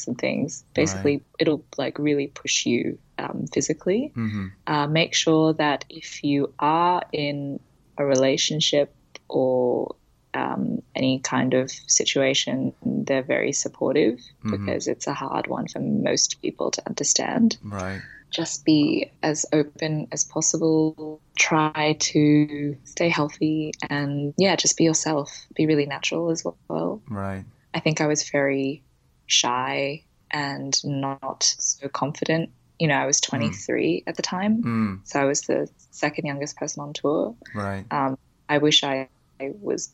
and 0.06 0.18
things 0.20 0.64
basically 0.76 1.24
it'll 1.40 1.64
like 1.78 1.98
really 1.98 2.28
push 2.28 2.66
you 2.66 3.00
um, 3.18 3.46
physically 3.54 4.12
Mhm. 4.16 4.52
uh, 4.68 4.86
make 4.86 5.14
sure 5.16 5.54
that 5.54 5.86
if 5.90 6.24
you 6.24 6.54
are 6.60 7.02
in 7.12 7.60
a 7.98 8.06
relationship 8.06 8.94
or 9.30 9.96
um, 10.34 10.84
any 10.94 11.20
kind 11.20 11.54
of 11.56 11.72
situation, 11.88 12.74
they're 12.86 13.24
very 13.24 13.52
supportive 13.54 14.20
Mhm. 14.44 14.52
because 14.52 14.88
it's 14.88 15.08
a 15.08 15.14
hard 15.14 15.48
one 15.48 15.68
for 15.68 15.80
most 15.80 16.40
people 16.44 16.70
to 16.70 16.82
understand. 16.88 17.58
Right. 17.64 18.02
Just 18.30 18.64
be 18.66 19.10
as 19.24 19.46
open 19.52 20.08
as 20.12 20.26
possible. 20.26 21.22
Try 21.40 21.96
to 22.12 22.76
stay 22.84 23.10
healthy 23.10 23.72
and, 23.90 24.34
yeah, 24.38 24.56
just 24.58 24.78
be 24.78 24.84
yourself. 24.84 25.48
Be 25.56 25.66
really 25.66 25.86
natural 25.88 26.30
as 26.30 26.44
well. 26.70 27.02
Right. 27.10 27.46
I 27.74 27.80
think 27.80 28.02
I 28.02 28.06
was 28.08 28.30
very 28.30 28.84
shy 29.28 30.04
and 30.32 30.84
not 30.84 31.44
so 31.44 31.88
confident. 31.88 32.50
You 32.80 32.88
know, 32.88 32.96
I 32.96 33.06
was 33.06 33.22
23 33.22 34.04
at 34.08 34.16
the 34.16 34.22
time. 34.22 34.64
Mm. 34.64 35.08
So 35.08 35.20
I 35.20 35.26
was 35.26 35.42
the 35.42 35.70
second 35.92 36.26
youngest 36.26 36.58
person 36.58 36.82
on 36.82 36.94
tour. 36.94 37.36
Right. 37.56 37.86
Um, 37.92 38.18
I 38.50 38.58
wish 38.60 38.84
I, 38.84 39.10
I 39.40 39.52
was 39.60 39.90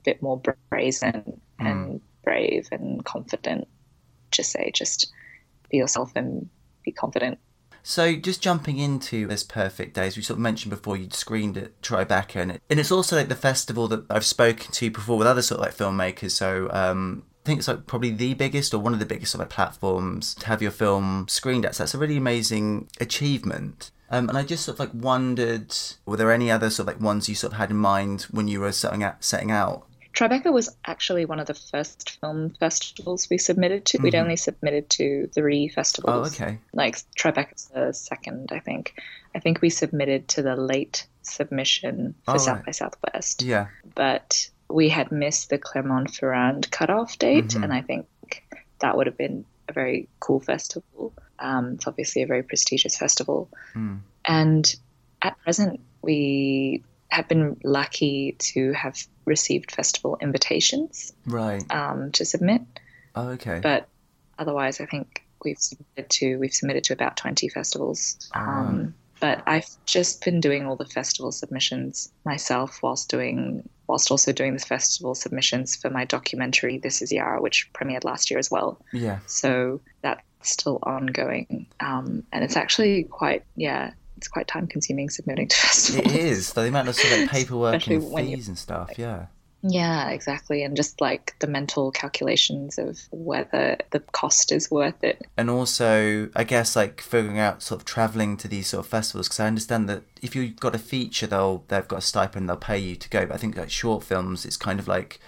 a 0.00 0.04
bit 0.04 0.22
more 0.22 0.40
brazen 0.70 1.40
and 1.58 2.00
brave 2.22 2.68
and 2.72 3.04
confident. 3.04 3.68
Just 4.30 4.50
say, 4.50 4.70
just 4.74 5.12
be 5.70 5.76
yourself 5.76 6.12
and 6.16 6.48
be 6.84 6.92
confident. 6.92 7.38
So 7.86 8.16
just 8.16 8.42
jumping 8.42 8.78
into 8.78 9.26
this 9.26 9.44
perfect 9.44 9.94
day, 9.94 10.06
as 10.06 10.16
we 10.16 10.22
sort 10.22 10.38
of 10.38 10.40
mentioned 10.40 10.70
before, 10.70 10.96
you 10.96 11.08
screened 11.10 11.58
at 11.58 11.82
Tribeca, 11.82 12.36
and, 12.36 12.52
it, 12.52 12.62
and 12.70 12.80
it's 12.80 12.90
also 12.90 13.14
like 13.14 13.28
the 13.28 13.34
festival 13.34 13.88
that 13.88 14.06
I've 14.08 14.24
spoken 14.24 14.72
to 14.72 14.90
before 14.90 15.18
with 15.18 15.26
other 15.26 15.42
sort 15.42 15.60
of 15.60 15.66
like 15.66 15.76
filmmakers. 15.76 16.30
So 16.30 16.70
um, 16.72 17.24
think 17.44 17.58
it's 17.58 17.68
like 17.68 17.86
probably 17.86 18.10
the 18.10 18.34
biggest 18.34 18.72
or 18.74 18.78
one 18.78 18.92
of 18.94 18.98
the 18.98 19.06
biggest 19.06 19.32
sort 19.32 19.42
of 19.42 19.48
like 19.48 19.54
platforms 19.54 20.34
to 20.36 20.46
have 20.46 20.62
your 20.62 20.70
film 20.70 21.26
screened 21.28 21.64
at. 21.66 21.74
So 21.74 21.82
that's 21.82 21.94
a 21.94 21.98
really 21.98 22.16
amazing 22.16 22.88
achievement. 23.00 23.90
Um, 24.10 24.28
and 24.28 24.38
I 24.38 24.42
just 24.44 24.64
sort 24.64 24.76
of 24.76 24.80
like 24.80 24.90
wondered, 24.94 25.74
were 26.06 26.16
there 26.16 26.32
any 26.32 26.50
other 26.50 26.70
sort 26.70 26.88
of 26.88 26.94
like 26.94 27.02
ones 27.02 27.28
you 27.28 27.34
sort 27.34 27.52
of 27.52 27.58
had 27.58 27.70
in 27.70 27.76
mind 27.76 28.22
when 28.30 28.48
you 28.48 28.60
were 28.60 28.72
setting 28.72 29.02
out? 29.02 29.24
Setting 29.24 29.50
out? 29.50 29.86
Tribeca 30.14 30.52
was 30.52 30.74
actually 30.86 31.24
one 31.24 31.40
of 31.40 31.46
the 31.48 31.54
first 31.54 32.18
film 32.20 32.50
festivals 32.60 33.28
we 33.28 33.36
submitted 33.36 33.84
to. 33.86 33.98
We'd 33.98 34.14
Mhm. 34.14 34.20
only 34.20 34.36
submitted 34.36 34.88
to 34.90 35.26
three 35.34 35.66
festivals. 35.66 36.28
Oh, 36.40 36.44
okay. 36.44 36.58
Like 36.72 36.98
Tribeca's 37.18 37.64
the 37.74 37.92
second, 37.92 38.50
I 38.52 38.60
think. 38.60 38.94
I 39.34 39.40
think 39.40 39.60
we 39.60 39.70
submitted 39.70 40.28
to 40.28 40.42
the 40.42 40.54
late 40.54 41.08
submission 41.22 42.14
for 42.24 42.34
Oh, 42.34 42.38
South 42.38 42.56
right. 42.58 42.66
by 42.66 42.72
Southwest. 42.72 43.42
Yeah. 43.42 43.66
but 43.96 44.48
we 44.70 44.88
had 44.88 45.12
missed 45.12 45.50
the 45.50 45.58
Clermont-Ferrand 45.58 46.70
cutoff 46.70 47.18
date, 47.18 47.48
Mhm. 47.48 47.64
and 47.64 47.72
I 47.72 47.82
think 47.82 48.06
that 48.80 48.96
would 48.96 49.06
have 49.06 49.16
been 49.18 49.44
a 49.68 49.72
very 49.72 50.08
cool 50.20 50.40
festival. 50.40 51.12
Um, 51.38 51.74
it's 51.74 51.86
obviously 51.86 52.22
a 52.22 52.26
very 52.26 52.42
prestigious 52.42 52.96
festival, 52.96 53.48
Mm. 53.74 54.00
and 54.24 54.76
at 55.22 55.38
present 55.42 55.80
we 56.02 56.82
have 57.08 57.28
been 57.28 57.56
lucky 57.64 58.32
to 58.38 58.72
have 58.72 59.06
received 59.24 59.70
festival 59.70 60.18
invitations 60.20 61.12
Right. 61.26 61.64
um, 61.72 62.10
to 62.12 62.24
submit, 62.24 62.62
Oh, 63.14 63.28
okay. 63.30 63.60
but 63.62 63.88
otherwise 64.38 64.80
I 64.80 64.86
think 64.86 65.22
we've 65.44 65.58
submitted 65.58 66.10
to 66.10 66.36
we've 66.38 66.54
submitted 66.54 66.84
to 66.84 66.92
about 66.92 67.16
20 67.16 67.48
festivals. 67.48 68.16
Ah. 68.34 68.68
Um, 68.68 68.94
but 69.20 69.42
I've 69.46 69.68
just 69.86 70.24
been 70.24 70.40
doing 70.40 70.66
all 70.66 70.76
the 70.76 70.86
festival 70.86 71.30
submissions 71.32 72.10
myself 72.24 72.82
whilst 72.82 73.08
doing 73.10 73.68
whilst 73.86 74.10
also 74.10 74.32
doing 74.32 74.54
the 74.54 74.58
festival 74.64 75.14
submissions 75.14 75.76
for 75.76 75.90
my 75.90 76.04
documentary 76.04 76.78
This 76.78 77.02
Is 77.02 77.12
Yara, 77.12 77.40
which 77.40 77.70
premiered 77.72 78.04
last 78.04 78.30
year 78.30 78.38
as 78.38 78.50
well. 78.50 78.80
yeah. 78.92 79.18
So 79.26 79.80
that's 80.02 80.22
still 80.42 80.78
ongoing. 80.82 81.66
Um, 81.80 82.24
and 82.32 82.44
it's 82.44 82.56
actually 82.56 83.04
quite 83.04 83.44
yeah, 83.56 83.92
it's 84.16 84.28
quite 84.28 84.46
time 84.48 84.66
consuming 84.66 85.10
submitting 85.10 85.48
to 85.48 85.56
festivals. 85.66 86.12
It 86.12 86.20
is. 86.20 86.52
The 86.52 86.62
amount 86.62 86.88
of 86.88 86.94
sort 86.94 87.22
of 87.22 87.28
paperwork 87.30 87.76
Especially 87.76 87.96
and 88.22 88.28
fees 88.36 88.48
and 88.48 88.58
stuff. 88.58 88.90
Yeah. 88.96 89.26
Yeah, 89.66 90.10
exactly. 90.10 90.62
And 90.62 90.76
just 90.76 91.00
like 91.00 91.34
the 91.38 91.46
mental 91.46 91.90
calculations 91.90 92.76
of 92.76 93.00
whether 93.10 93.78
the 93.92 94.00
cost 94.00 94.52
is 94.52 94.70
worth 94.70 95.02
it. 95.02 95.22
and 95.38 95.48
also 95.48 96.28
I 96.36 96.44
guess 96.44 96.76
like 96.76 97.00
figuring 97.00 97.38
out 97.38 97.62
sort 97.62 97.80
of 97.80 97.86
traveling 97.86 98.36
to 98.38 98.48
these 98.48 98.66
sort 98.68 98.84
of 98.84 98.90
festivals 98.90 99.26
because 99.28 99.40
I 99.40 99.46
understand 99.46 99.88
that 99.88 100.02
if 100.20 100.36
you've 100.36 100.56
got 100.60 100.74
a 100.74 100.78
feature 100.78 101.26
they'll 101.26 101.64
they've 101.68 101.88
got 101.88 101.98
a 102.00 102.02
stipend 102.02 102.48
they'll 102.48 102.56
pay 102.58 102.78
you 102.78 102.94
to 102.96 103.08
go 103.08 103.24
but 103.26 103.34
I 103.34 103.38
think 103.38 103.56
like 103.56 103.70
short 103.70 104.04
films 104.04 104.44
it's 104.44 104.58
kind 104.58 104.78
of 104.78 104.86
like 104.86 105.18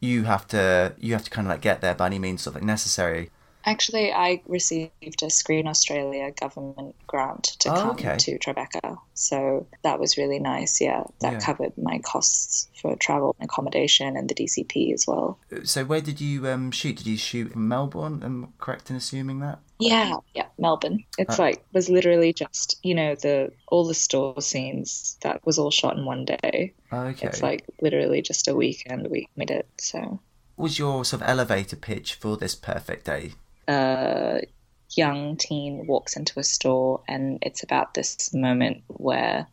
you 0.00 0.24
have 0.24 0.46
to 0.48 0.94
you 0.98 1.12
have 1.14 1.24
to 1.24 1.30
kind 1.30 1.46
of 1.48 1.50
like 1.50 1.60
get 1.60 1.80
there 1.80 1.94
by 1.94 2.06
any 2.06 2.18
means 2.20 2.42
sort 2.42 2.54
of 2.56 2.62
like 2.62 2.66
necessary 2.66 3.30
Actually, 3.64 4.12
I 4.12 4.42
received 4.46 5.22
a 5.22 5.30
Screen 5.30 5.66
Australia 5.66 6.30
government 6.32 6.96
grant 7.06 7.44
to 7.60 7.70
Oh, 7.70 7.74
come 7.76 7.90
okay. 7.92 8.16
to 8.18 8.38
Tribeca. 8.38 8.98
So 9.14 9.66
that 9.82 10.00
was 10.00 10.16
really 10.16 10.38
nice. 10.38 10.80
Yeah, 10.80 11.04
that 11.20 11.32
Yeah. 11.34 11.40
covered 11.40 11.72
my 11.76 11.98
costs 11.98 12.68
for 12.80 12.96
travel 12.96 13.34
and 13.38 13.44
accommodation 13.48 14.16
and 14.16 14.28
the 14.28 14.34
DCP 14.34 14.92
as 14.94 15.06
well. 15.06 15.38
so 15.64 15.84
where 15.84 16.00
did 16.00 16.20
you 16.20 16.46
um 16.48 16.70
shoot 16.70 16.96
did 16.96 17.06
you 17.06 17.16
shoot 17.18 17.52
in 17.52 17.68
Melbourne 17.68 18.22
am 18.22 18.44
I 18.44 18.48
correct 18.64 18.90
in 18.90 18.96
assuming 18.96 19.40
that 19.40 19.58
Yeah, 19.78 20.16
yeah, 20.34 20.46
Melbourne. 20.58 21.04
It's 21.18 21.38
Uh, 21.38 21.42
like 21.42 21.64
was 21.72 21.88
literally 21.90 22.32
just 22.32 22.76
you 22.82 22.94
know 22.94 23.14
the 23.14 23.52
all 23.68 23.86
the 23.86 23.94
store 23.94 24.40
scenes 24.40 25.16
that 25.22 25.44
was 25.44 25.58
all 25.58 25.70
shot 25.70 25.96
in 25.96 26.04
one 26.06 26.24
day. 26.24 26.74
okay 26.92 27.26
It's 27.26 27.42
like 27.42 27.64
literally 27.80 28.22
just 28.22 28.48
a 28.48 28.54
weekend 28.54 29.08
we 29.10 29.28
made 29.36 29.50
it. 29.50 29.68
So 29.78 29.98
what 30.56 30.64
was 30.64 30.78
your 30.78 31.04
sort 31.04 31.22
of 31.22 31.28
elevator 31.28 31.76
pitch 31.76 32.14
for 32.14 32.36
this 32.36 32.54
perfect 32.54 33.06
day 33.06 33.32
a 33.70 34.40
young 34.96 35.36
teen 35.36 35.86
walks 35.86 36.16
into 36.16 36.38
a 36.40 36.44
store 36.44 37.00
and 37.08 37.38
it's 37.42 37.62
about 37.62 37.94
this 37.94 38.34
moment 38.34 38.82
where 38.88 39.46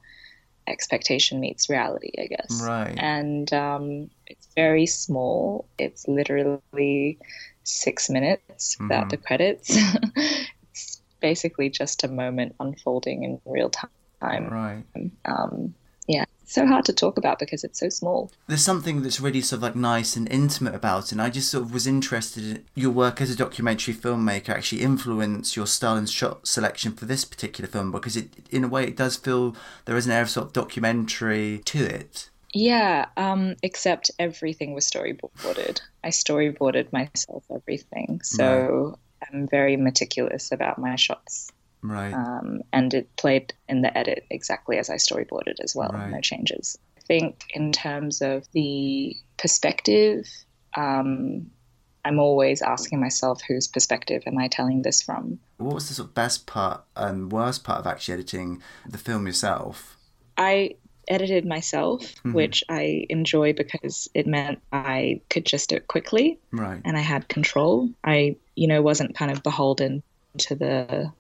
expectation 0.68 1.40
meets 1.40 1.70
reality, 1.70 2.12
I 2.20 2.28
guess. 2.28 2.62
right 2.62 2.94
And 2.98 3.52
um, 3.54 4.10
it's 4.28 4.48
very 4.56 4.86
small. 4.86 5.70
It's 5.78 6.08
literally 6.08 7.20
six 7.64 8.10
minutes 8.10 8.78
without 8.80 9.06
Mhm. 9.06 9.12
the 9.12 9.18
credits. 9.18 9.78
it's 10.74 11.02
basically 11.22 11.70
just 11.70 12.04
a 12.04 12.08
moment 12.08 12.56
unfolding 12.60 13.24
in 13.24 13.42
real 13.46 13.70
time. 13.70 13.90
right 14.50 14.84
Um, 15.26 15.76
yeah, 16.08 16.26
so 16.48 16.66
hard 16.66 16.86
to 16.86 16.94
talk 16.94 17.18
about 17.18 17.40
because 17.40 17.64
it's 17.64 17.80
so 17.80 17.90
small. 17.90 18.32
there's 18.48 18.64
something 18.64 19.02
that's 19.02 19.20
really 19.20 19.42
sort 19.42 19.58
of 19.58 19.64
like 19.64 19.76
nice 19.76 20.16
and 20.16 20.32
intimate 20.32 20.74
about 20.74 21.06
it. 21.06 21.12
And 21.12 21.22
I 21.22 21.30
just 21.30 21.50
sort 21.50 21.66
of 21.66 21.74
was 21.74 21.86
interested 21.86 22.44
in 22.44 22.66
your 22.74 22.92
work 22.92 23.22
as 23.22 23.30
a 23.30 23.36
documentary 23.36 23.94
filmmaker 23.94 24.50
actually 24.50 24.82
influence 24.82 25.56
your 25.56 25.68
style 25.68 25.98
and 25.98 26.10
shot 26.10 26.48
selection 26.48 26.94
for 26.94 27.06
this 27.06 27.26
particular 27.26 27.68
film 27.70 27.92
because 27.92 28.16
it, 28.16 28.30
in 28.50 28.64
a 28.64 28.68
way, 28.68 28.84
it 28.86 28.96
does 28.96 29.18
feel 29.18 29.56
there 29.86 29.98
is 29.98 30.06
an 30.06 30.12
air 30.14 30.22
of 30.22 30.30
sort 30.30 30.48
of 30.48 30.54
documentary 30.54 31.62
to 31.66 31.84
it. 31.84 32.30
Yeah, 32.54 33.08
um, 33.18 33.56
except 33.62 34.10
everything 34.18 34.74
was 34.74 34.90
storyboarded. 34.90 35.82
I 36.04 36.10
storyboarded 36.10 36.92
myself 36.94 37.44
everything, 37.54 38.22
so 38.24 38.98
I'm 39.22 39.48
very 39.48 39.76
meticulous 39.76 40.52
about 40.52 40.80
my 40.80 40.96
shots. 40.96 41.52
Right. 41.82 42.14
Um, 42.14 42.62
and 42.74 42.94
it 42.94 43.16
played 43.18 43.54
in 43.70 43.82
the 43.82 43.96
edit 43.98 44.26
exactly 44.30 44.78
as 44.78 44.90
I 44.90 44.96
storyboarded 44.96 45.60
as 45.64 45.76
well, 45.76 45.92
Right. 45.94 46.10
no 46.12 46.22
changes. 46.22 46.78
I 46.98 47.02
think 47.02 47.44
in 47.54 47.72
terms 47.72 48.22
of 48.22 48.46
the 48.54 49.16
perspective, 49.38 50.28
um, 50.76 51.50
I'm 52.06 52.20
always 52.20 52.62
asking 52.62 53.00
myself, 53.00 53.42
whose 53.48 53.68
perspective 53.68 54.24
am 54.26 54.38
I 54.38 54.48
telling 54.48 54.82
this 54.82 55.02
from? 55.02 55.40
What 55.58 55.76
was 55.76 55.88
the 55.90 55.94
sort 55.96 56.10
of 56.10 56.16
best 56.16 56.46
part 56.46 56.84
and 56.96 57.32
worst 57.32 57.64
part 57.64 57.80
of 57.80 57.88
actually 57.88 58.14
editing 58.16 58.62
the 58.88 58.98
film 58.98 59.26
yourself? 59.28 59.98
I 60.38 60.76
edited 61.10 61.46
myself, 61.46 62.14
which 62.24 62.64
I 62.70 63.06
enjoy 63.10 63.54
because 63.54 64.10
it 64.14 64.28
meant 64.28 64.60
I 64.74 65.22
could 65.30 65.46
just 65.46 65.70
do 65.70 65.78
it 65.78 65.88
quickly 65.88 66.38
Right. 66.52 66.82
and 66.86 66.98
I 66.98 67.02
had 67.02 67.28
control. 67.30 67.90
I, 68.04 68.36
you 68.56 68.68
know, 68.68 68.82
wasn't 68.82 69.16
kind 69.16 69.32
of 69.32 69.42
beholden 69.44 70.04
to 70.40 70.56
the 70.56 71.12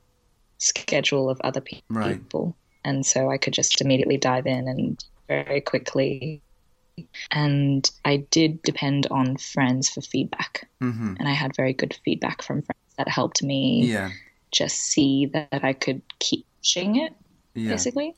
schedule 0.57 1.29
of 1.29 1.39
other 1.43 1.61
pe- 1.61 1.81
Right. 1.89 2.17
people. 2.17 2.55
And 2.83 3.05
so 3.05 3.29
I 3.29 3.37
could 3.37 3.53
just 3.53 3.81
immediately 3.81 4.17
dive 4.17 4.47
in 4.47 4.67
and 4.67 5.03
very 5.27 5.61
quickly. 5.61 6.41
And 7.31 7.89
I 8.05 8.17
did 8.31 8.61
depend 8.63 9.07
on 9.11 9.37
friends 9.37 9.89
for 9.89 10.01
feedback. 10.01 10.67
Mm-hmm. 10.81 11.15
And 11.19 11.27
I 11.27 11.33
had 11.33 11.55
very 11.55 11.73
good 11.73 11.97
feedback 12.03 12.41
from 12.41 12.61
friends 12.61 12.95
that 12.97 13.07
helped 13.07 13.43
me 13.43 13.85
Yeah. 13.85 14.09
just 14.51 14.77
see 14.77 15.27
that 15.27 15.63
I 15.63 15.73
could 15.73 16.01
keep 16.19 16.45
pushing 16.61 16.95
it 16.95 17.13
Yeah. 17.55 17.69
basically. 17.71 18.15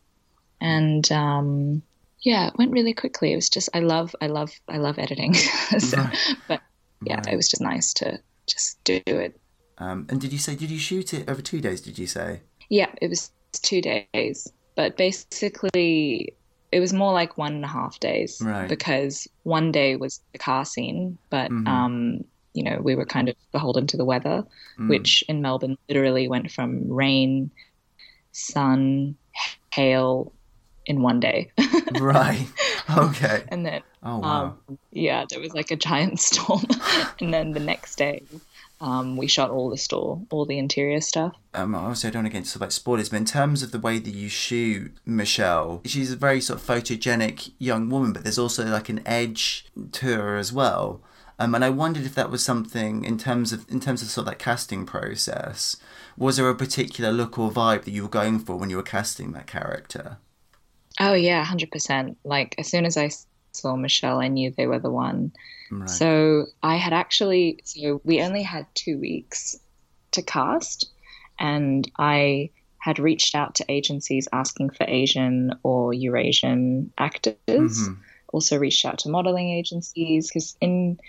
And 0.61 1.09
um, 1.11 1.81
yeah, 2.21 2.47
it 2.47 2.57
went 2.57 2.71
really 2.71 2.93
quickly. 2.93 3.33
It 3.33 3.35
was 3.37 3.49
just 3.49 3.69
I 3.73 3.79
love 3.79 4.15
I 4.21 4.27
love 4.27 4.51
I 4.67 4.77
love 4.77 4.99
editing. 4.99 5.33
so, 5.79 5.97
Right. 5.97 6.17
But 6.47 6.61
yeah, 7.03 7.15
Right. 7.17 7.33
it 7.33 7.35
was 7.35 7.49
just 7.49 7.61
nice 7.61 7.93
to 7.95 8.19
just 8.47 8.81
do 8.83 9.01
it. 9.05 9.39
Um, 9.79 10.05
and 10.09 10.19
did 10.19 10.31
you 10.33 10.39
say 10.39 10.55
did 10.55 10.69
you 10.69 10.79
shoot 10.79 11.13
it 11.13 11.29
over 11.29 11.41
two 11.41 11.61
days? 11.61 11.81
Did 11.81 11.97
you 11.97 12.07
say? 12.07 12.41
Yeah, 12.69 12.89
it 13.01 13.07
was 13.09 13.31
two 13.53 13.81
days, 13.81 14.51
but 14.75 14.97
basically 14.97 16.33
it 16.71 16.79
was 16.79 16.93
more 16.93 17.13
like 17.13 17.37
one 17.37 17.53
and 17.53 17.65
a 17.65 17.67
half 17.67 17.99
days 17.99 18.39
Right. 18.43 18.69
because 18.69 19.27
one 19.43 19.71
day 19.71 19.95
was 19.95 20.21
the 20.33 20.37
car 20.39 20.65
scene, 20.65 21.17
but 21.31 21.49
Mhm. 21.49 21.67
um, 21.67 22.23
you 22.53 22.63
know 22.63 22.79
we 22.83 22.95
were 22.95 23.05
kind 23.05 23.29
of 23.29 23.35
beholden 23.51 23.87
to 23.87 23.97
the 23.97 24.05
weather, 24.05 24.43
Mm. 24.77 24.89
which 24.89 25.23
in 25.27 25.41
Melbourne 25.41 25.77
literally 25.87 26.27
went 26.27 26.51
from 26.51 26.87
rain, 26.91 27.49
sun, 28.31 29.15
hail 29.73 30.31
in 30.85 31.01
one 31.01 31.19
day. 31.19 31.51
right. 31.91 32.47
Okay. 32.97 33.43
and 33.49 33.65
then 33.65 33.81
Oh 34.03 34.19
wow. 34.19 34.57
um, 34.67 34.77
yeah, 34.91 35.25
there 35.29 35.39
was 35.39 35.53
like 35.53 35.71
a 35.71 35.75
giant 35.75 36.19
storm, 36.29 36.63
and 37.19 37.33
then 37.33 37.51
the 37.51 37.59
next 37.59 37.95
day, 37.97 38.21
um, 38.81 39.17
we 39.17 39.27
shot 39.27 39.49
all 39.49 39.69
the 39.69 39.77
store, 39.77 40.21
all 40.29 40.45
the 40.45 40.57
interior 40.57 41.01
stuff. 41.01 41.35
um, 41.53 41.75
obviously 41.75 42.07
I 42.07 42.11
don't 42.11 42.23
want 42.23 42.33
to 42.33 42.33
get 42.33 42.45
into 42.45 42.59
like 42.59 42.71
spoilers, 42.71 43.09
but 43.09 43.17
in 43.17 43.25
terms 43.25 43.61
of 43.63 43.71
the 43.71 43.79
way 43.79 43.99
that 43.99 44.13
you 44.13 44.29
shoot 44.29 44.95
Michelle, 45.05 45.81
she's 45.85 46.11
a 46.11 46.15
very 46.15 46.39
sort 46.41 46.59
of 46.59 46.65
photogenic 46.65 47.51
young 47.59 47.89
woman, 47.89 48.13
but 48.13 48.23
there's 48.23 48.39
also 48.39 48.65
like 48.65 48.89
an 48.89 49.01
edge 49.05 49.65
to 49.93 50.05
her 50.15 50.37
as 50.37 50.53
well. 50.53 51.01
Um, 51.41 51.55
and 51.55 51.63
I 51.63 51.69
wondered 51.69 52.05
if 52.05 52.15
that 52.15 52.29
was 52.29 52.43
something 52.43 53.05
in 53.05 53.17
terms 53.17 53.53
of 53.53 53.65
in 53.69 53.79
terms 53.79 54.01
of 54.01 54.09
sort 54.09 54.27
of 54.27 54.31
that 54.33 54.39
casting 54.39 54.85
process. 54.85 55.77
Was 56.17 56.35
there 56.35 56.49
a 56.49 56.55
particular 56.55 57.11
look 57.13 57.39
or 57.39 57.49
vibe 57.49 57.85
that 57.85 57.91
you 57.91 58.03
were 58.03 58.09
going 58.09 58.39
for 58.39 58.57
when 58.57 58.69
you 58.69 58.75
were 58.75 58.83
casting 58.83 59.31
that 59.31 59.47
character? 59.47 60.17
Oh 60.99 61.13
yeah, 61.13 61.45
hundred 61.45 61.71
percent. 61.71 62.17
Like 62.25 62.55
as 62.57 62.67
soon 62.67 62.85
as 62.85 62.97
I 62.97 63.09
saw 63.51 63.75
Michelle, 63.75 64.19
I 64.19 64.27
knew 64.27 64.51
they 64.51 64.67
were 64.67 64.79
the 64.79 64.91
one. 64.91 65.31
Right. 65.71 65.89
So 65.89 66.45
I 66.63 66.75
had 66.75 66.93
actually, 66.93 67.59
so 67.63 68.01
we 68.03 68.21
only 68.21 68.43
had 68.43 68.65
two 68.73 68.97
weeks 68.97 69.55
to 70.11 70.21
cast, 70.21 70.89
and 71.39 71.89
I 71.97 72.49
had 72.79 72.97
reached 72.99 73.35
out 73.35 73.55
to 73.55 73.65
agencies 73.69 74.27
asking 74.31 74.71
for 74.71 74.85
Asian 74.87 75.53
or 75.63 75.93
Eurasian 75.93 76.91
actors. 76.97 77.35
Mhm. 77.47 77.97
Also 78.31 78.57
reached 78.57 78.85
out 78.85 78.99
to 78.99 79.09
modeling 79.09 79.49
agencies 79.49 80.27
because 80.27 80.55
in 80.61 80.99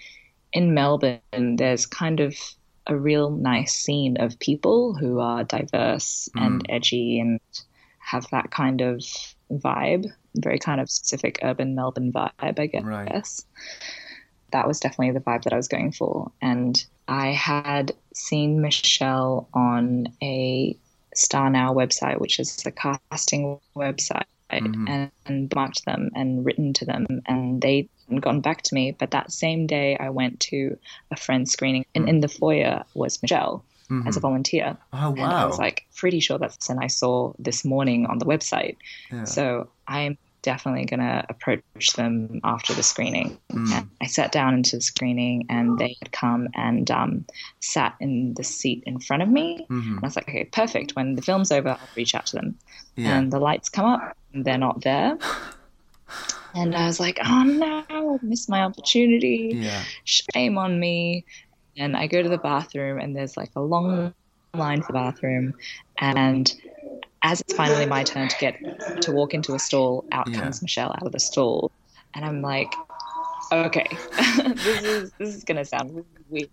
in 0.53 0.75
Melbourne 0.75 1.21
there's 1.57 1.87
kind 1.87 2.19
of 2.19 2.35
a 2.87 2.97
real 2.97 3.31
nice 3.31 3.73
scene 3.73 4.17
of 4.19 4.39
people 4.41 4.95
who 4.95 5.21
are 5.21 5.45
diverse 5.45 6.29
and 6.35 6.67
edgy 6.69 7.21
and 7.21 7.39
have 7.99 8.27
that 8.31 8.51
kind 8.51 8.81
of 8.81 9.05
vibe, 9.51 10.07
very 10.37 10.59
kind 10.59 10.81
of 10.81 10.91
specific 10.91 11.39
urban 11.43 11.75
Melbourne 11.75 12.13
vibe, 12.13 12.59
I 12.59 12.67
guess 12.67 12.85
Right. 12.85 13.27
that 14.53 14.67
was 14.67 14.81
definitely 14.81 15.13
the 15.13 15.21
vibe 15.21 15.45
that 15.45 15.53
I 15.53 15.57
was 15.57 15.69
going 15.69 15.93
for. 15.93 16.31
And 16.41 16.83
I 17.09 17.29
had 17.29 17.93
seen 18.15 18.61
Michelle 18.61 19.49
on 19.53 20.09
a 20.23 20.77
Star 21.15 21.51
Now 21.51 21.75
website, 21.75 22.21
which 22.21 22.39
is 22.39 22.65
a 22.65 22.71
casting 22.71 23.59
website, 23.77 24.25
and, 24.49 25.11
and 25.27 25.53
marked 25.55 25.85
them 25.85 26.11
and 26.15 26.45
written 26.45 26.73
to 26.75 26.85
them, 26.85 27.07
and 27.27 27.61
they 27.61 27.89
hadn't 28.07 28.21
gotten 28.21 28.41
back 28.41 28.63
to 28.63 28.75
me. 28.75 28.93
But 28.93 29.13
that 29.13 29.33
same 29.33 29.67
day, 29.67 29.97
I 29.97 30.11
went 30.11 30.41
to 30.41 30.79
a 31.11 31.17
friend's 31.17 31.53
screening, 31.53 31.85
and 31.95 32.07
mm. 32.07 32.09
in 32.09 32.21
the 32.21 32.29
foyer 32.29 32.85
was 32.95 33.21
Michelle 33.23 33.65
as 34.07 34.17
a 34.17 34.21
volunteer. 34.21 34.77
Oh 34.93 35.13
And 35.13 35.23
I 35.23 35.45
was 35.45 35.59
like 35.59 35.87
pretty 35.97 36.21
sure 36.21 36.39
that's 36.39 36.69
and 36.69 36.81
I 36.81 36.87
saw 36.87 37.33
this 37.39 37.65
morning 37.65 38.07
on 38.07 38.19
the 38.19 38.25
website. 38.25 38.77
Yeah. 39.11 39.25
So 39.25 39.69
I'm 39.89 40.17
definitely 40.43 40.85
gonna 40.87 41.25
approach 41.29 41.93
them 41.95 42.41
after 42.45 42.73
the 42.73 42.83
screening. 42.83 43.39
Mm. 43.53 43.89
I 44.01 44.07
sat 44.07 44.33
down 44.33 44.55
into 44.55 44.77
the 44.77 44.83
screening 44.83 45.47
and 45.49 45.79
they 45.79 45.97
had 46.01 46.13
come 46.13 46.49
and 46.55 46.91
um, 46.91 47.25
sat 47.61 47.95
in 48.01 48.35
the 48.35 48.45
seat 48.45 48.83
in 48.87 49.01
front 49.01 49.23
of 49.23 49.29
me. 49.29 49.67
Mhm. 49.69 49.97
And 49.97 49.99
I 49.99 50.07
was 50.07 50.17
like, 50.17 50.29
okay, 50.29 50.45
perfect. 50.45 50.97
When 50.97 51.15
the 51.15 51.23
film's 51.23 51.53
over, 51.53 51.71
I'll 51.71 51.89
reach 51.97 52.15
out 52.15 52.27
to 52.27 52.37
them. 52.37 52.59
Yeah. 52.97 53.19
And 53.19 53.33
the 53.33 53.39
lights 53.39 53.69
come 53.69 53.87
up 53.87 54.17
and 54.33 54.45
they're 54.45 54.59
not 54.59 54.83
there. 54.83 55.19
And 56.53 56.75
I 56.75 56.87
was 56.87 56.99
like, 56.99 57.21
oh 57.25 57.45
no, 57.45 57.85
I 57.89 58.19
missed 58.23 58.49
my 58.49 58.63
opportunity 58.63 59.53
yeah. 59.55 59.85
shame 60.03 60.59
on 60.59 60.81
me. 60.81 61.25
And 61.77 61.97
I 61.97 62.07
go 62.07 62.23
to 62.23 62.29
the 62.29 62.39
bathroom, 62.39 62.99
and 62.99 63.17
there's 63.17 63.37
like 63.37 63.51
a 63.57 63.61
long 63.61 64.13
line 64.55 64.83
for 64.83 64.89
the 64.93 64.99
bathroom. 64.99 65.55
And 65.99 66.53
as 67.23 67.41
it's 67.41 67.55
finally 67.55 67.87
my 67.87 68.05
turn 68.05 68.29
to 68.29 68.37
get 68.39 68.57
to 69.03 69.13
walk 69.13 69.35
into 69.35 69.55
a 69.55 69.59
stall, 69.59 70.05
out 70.13 70.29
Yeah. 70.29 70.41
comes 70.41 70.63
Michelle 70.63 70.91
out 70.91 71.07
of 71.07 71.13
the 71.13 71.21
stall, 71.21 71.73
and 72.15 72.25
I'm 72.25 72.43
like, 72.43 72.73
okay, 73.53 73.87
this 74.55 74.83
is 74.83 75.13
this 75.19 75.35
is 75.35 75.45
gonna 75.45 75.65
sound 75.65 76.05
weird. 76.29 76.49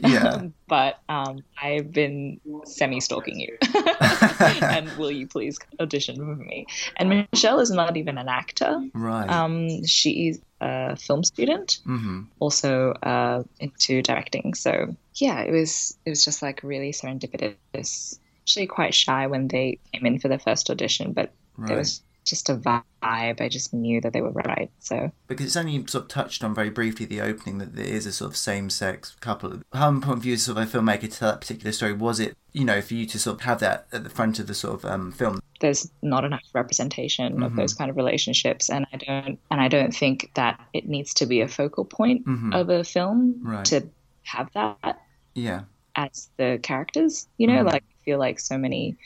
Yeah. 0.00 0.46
but 0.68 1.00
um, 1.08 1.42
I've 1.60 1.92
been 1.92 2.40
semi 2.64 3.00
stalking 3.00 3.38
you, 3.40 3.56
and 4.40 4.90
will 4.96 5.10
you 5.10 5.26
please 5.26 5.58
audition 5.80 6.16
for 6.16 6.36
me? 6.36 6.66
And 6.96 7.26
Michelle 7.32 7.60
is 7.60 7.70
not 7.70 7.96
even 7.96 8.18
an 8.18 8.28
actor. 8.28 8.80
Right. 8.94 9.28
Um, 9.28 9.84
she 9.86 10.28
is 10.28 10.40
a 10.60 10.96
film 10.96 11.24
student, 11.24 11.80
hmm 11.84 12.22
also 12.38 12.92
uh, 13.02 13.42
into 13.60 14.02
directing. 14.02 14.54
So 14.54 14.94
yeah, 15.14 15.40
it 15.40 15.50
was 15.52 15.96
it 16.04 16.10
was 16.10 16.24
just 16.24 16.42
like 16.42 16.60
really 16.62 16.92
serendipitous. 16.92 18.18
Actually, 18.44 18.66
quite 18.66 18.92
shy 18.94 19.26
when 19.28 19.46
they 19.48 19.78
came 19.92 20.04
in 20.04 20.18
for 20.18 20.28
the 20.28 20.38
first 20.38 20.68
audition, 20.70 21.12
but 21.12 21.32
Right. 21.56 21.68
there 21.68 21.76
was 21.76 22.02
just 22.24 22.48
a 22.48 22.56
vibe. 22.56 22.82
I 23.02 23.48
just 23.50 23.74
knew 23.74 24.00
that 24.00 24.12
they 24.12 24.20
were 24.20 24.30
right. 24.30 24.70
So 24.78 25.10
because 25.26 25.46
it's 25.46 25.56
only 25.56 25.84
sort 25.86 26.04
of 26.04 26.08
touched 26.08 26.44
on 26.44 26.54
very 26.54 26.70
briefly 26.70 27.06
the 27.06 27.20
opening 27.20 27.58
that 27.58 27.74
there 27.74 27.84
is 27.84 28.06
a 28.06 28.12
sort 28.12 28.30
of 28.30 28.36
same-sex 28.36 29.16
couple. 29.20 29.60
How 29.72 29.88
important 29.88 30.24
you 30.24 30.36
sort 30.36 30.58
of 30.58 30.74
a 30.74 30.78
filmmaker 30.78 31.02
to 31.02 31.08
tell 31.08 31.30
that 31.30 31.40
particular 31.40 31.72
story 31.72 31.92
was 31.92 32.20
it, 32.20 32.36
you 32.52 32.64
know, 32.64 32.80
for 32.80 32.94
you 32.94 33.06
to 33.06 33.18
sort 33.18 33.34
of 33.34 33.40
have 33.42 33.60
that 33.60 33.86
at 33.92 34.04
the 34.04 34.10
front 34.10 34.38
of 34.38 34.46
the 34.46 34.54
sort 34.54 34.74
of 34.74 34.84
um, 34.84 35.12
film? 35.12 35.40
there's 35.62 35.90
not 36.02 36.24
enough 36.24 36.42
representation 36.52 37.42
of 37.42 37.50
mm-hmm. 37.50 37.56
those 37.60 37.72
kind 37.72 37.88
of 37.88 37.96
relationships, 37.96 38.68
and 38.68 38.84
I 38.92 38.96
don't 38.96 39.38
and 39.50 39.60
I 39.60 39.68
don't 39.68 39.94
think 39.94 40.30
that 40.34 40.60
it 40.74 40.86
needs 40.88 41.14
to 41.14 41.26
be 41.26 41.40
a 41.40 41.48
focal 41.48 41.86
point 41.86 42.26
mm-hmm. 42.26 42.52
of 42.52 42.68
a 42.68 42.84
film 42.84 43.40
Right. 43.42 43.64
to 43.66 43.88
have 44.24 44.50
that. 44.52 45.00
Yeah, 45.34 45.62
as 45.96 46.28
the 46.36 46.58
characters. 46.62 47.28
You 47.38 47.46
know, 47.46 47.58
mm-hmm. 47.58 47.68
like 47.68 47.84
I 47.84 48.04
feel 48.04 48.18
like 48.18 48.40
so 48.40 48.58
many 48.58 48.96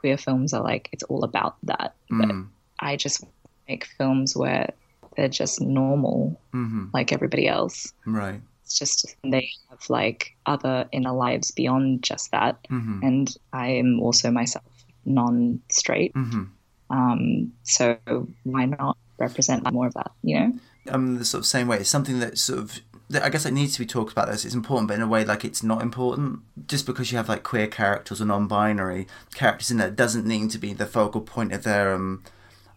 queer 0.00 0.16
films 0.18 0.52
are 0.52 0.62
like 0.62 0.88
it's 0.92 1.04
all 1.04 1.22
about 1.24 1.56
that. 1.64 1.94
But 2.08 2.28
Mm. 2.28 2.48
I 2.80 2.96
just 2.96 3.24
make 3.68 3.84
films 3.98 4.34
where 4.36 4.72
they're 5.16 5.28
just 5.28 5.60
normal, 5.60 6.40
hmm 6.52 6.86
like 6.94 7.12
everybody 7.12 7.46
else. 7.46 7.92
right. 8.06 8.40
It's 8.64 8.78
just 8.78 9.16
they 9.24 9.50
have 9.68 9.82
like 9.90 10.36
other 10.46 10.88
inner 10.92 11.12
lives 11.12 11.50
beyond 11.50 12.02
just 12.02 12.30
that. 12.30 12.56
hmm 12.68 13.00
And 13.02 13.26
I 13.52 13.68
am 13.82 14.00
also 14.00 14.30
myself 14.30 14.64
non-straight. 15.04 16.12
hmm 16.14 16.44
Um, 16.90 17.52
so 17.62 17.98
why 18.44 18.64
not 18.66 18.96
represent 19.18 19.70
more 19.72 19.86
of 19.86 19.94
that? 19.94 20.10
You 20.22 20.38
know? 20.40 20.52
I'm 20.86 20.94
um, 20.94 21.18
the 21.18 21.24
sort 21.24 21.40
of 21.40 21.46
same 21.46 21.68
way. 21.68 21.78
It's 21.78 21.90
something 21.90 22.18
that 22.20 22.38
sort 22.38 22.58
of 22.60 22.80
I 23.14 23.28
guess 23.28 23.44
it 23.46 23.52
needs 23.52 23.74
to 23.74 23.80
be 23.80 23.86
talked 23.86 24.12
about. 24.12 24.28
this. 24.28 24.44
it's 24.44 24.54
important, 24.54 24.88
but 24.88 24.94
in 24.94 25.02
a 25.02 25.08
way 25.08 25.24
like 25.24 25.44
it's 25.44 25.62
not 25.62 25.82
important. 25.82 26.40
Just 26.66 26.86
because 26.86 27.10
you 27.10 27.18
have 27.18 27.28
like 27.28 27.42
queer 27.42 27.66
characters 27.66 28.20
or 28.20 28.24
non-binary 28.24 29.06
characters 29.34 29.70
in 29.70 29.78
there 29.78 29.90
doesn't 29.90 30.26
need 30.26 30.50
to 30.50 30.58
be 30.58 30.72
the 30.72 30.86
focal 30.86 31.20
point 31.20 31.52
of 31.52 31.64
their 31.64 31.92
um, 31.92 32.22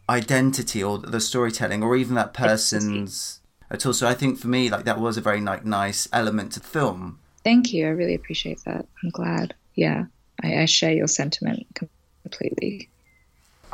identity 0.10 0.84
or 0.84 0.98
the 0.98 1.19
storytelling 1.19 1.84
or 1.84 1.96
even 1.96 2.15
that 2.15 2.34
person's 2.34 3.41
at 3.69 3.86
all. 3.86 3.93
So 3.93 4.08
I 4.08 4.13
think 4.13 4.39
for 4.39 4.48
me, 4.48 4.69
like 4.69 4.86
that 4.86 5.00
was 5.00 5.17
a 5.17 5.22
very 5.22 5.41
like 5.41 5.65
nice 5.65 6.08
element 6.12 6.54
to 6.54 6.60
the 6.60 6.67
film. 6.67 7.19
Thank 7.43 7.74
you. 7.74 7.86
I 7.88 7.89
really 7.89 8.15
appreciate 8.15 8.63
that. 8.65 8.88
I'm 9.04 9.10
glad. 9.10 9.54
Yeah. 9.76 10.06
I, 10.41 10.62
I 10.62 10.65
share 10.65 10.93
your 10.93 11.08
sentiment 11.08 11.67
completely. 12.24 12.89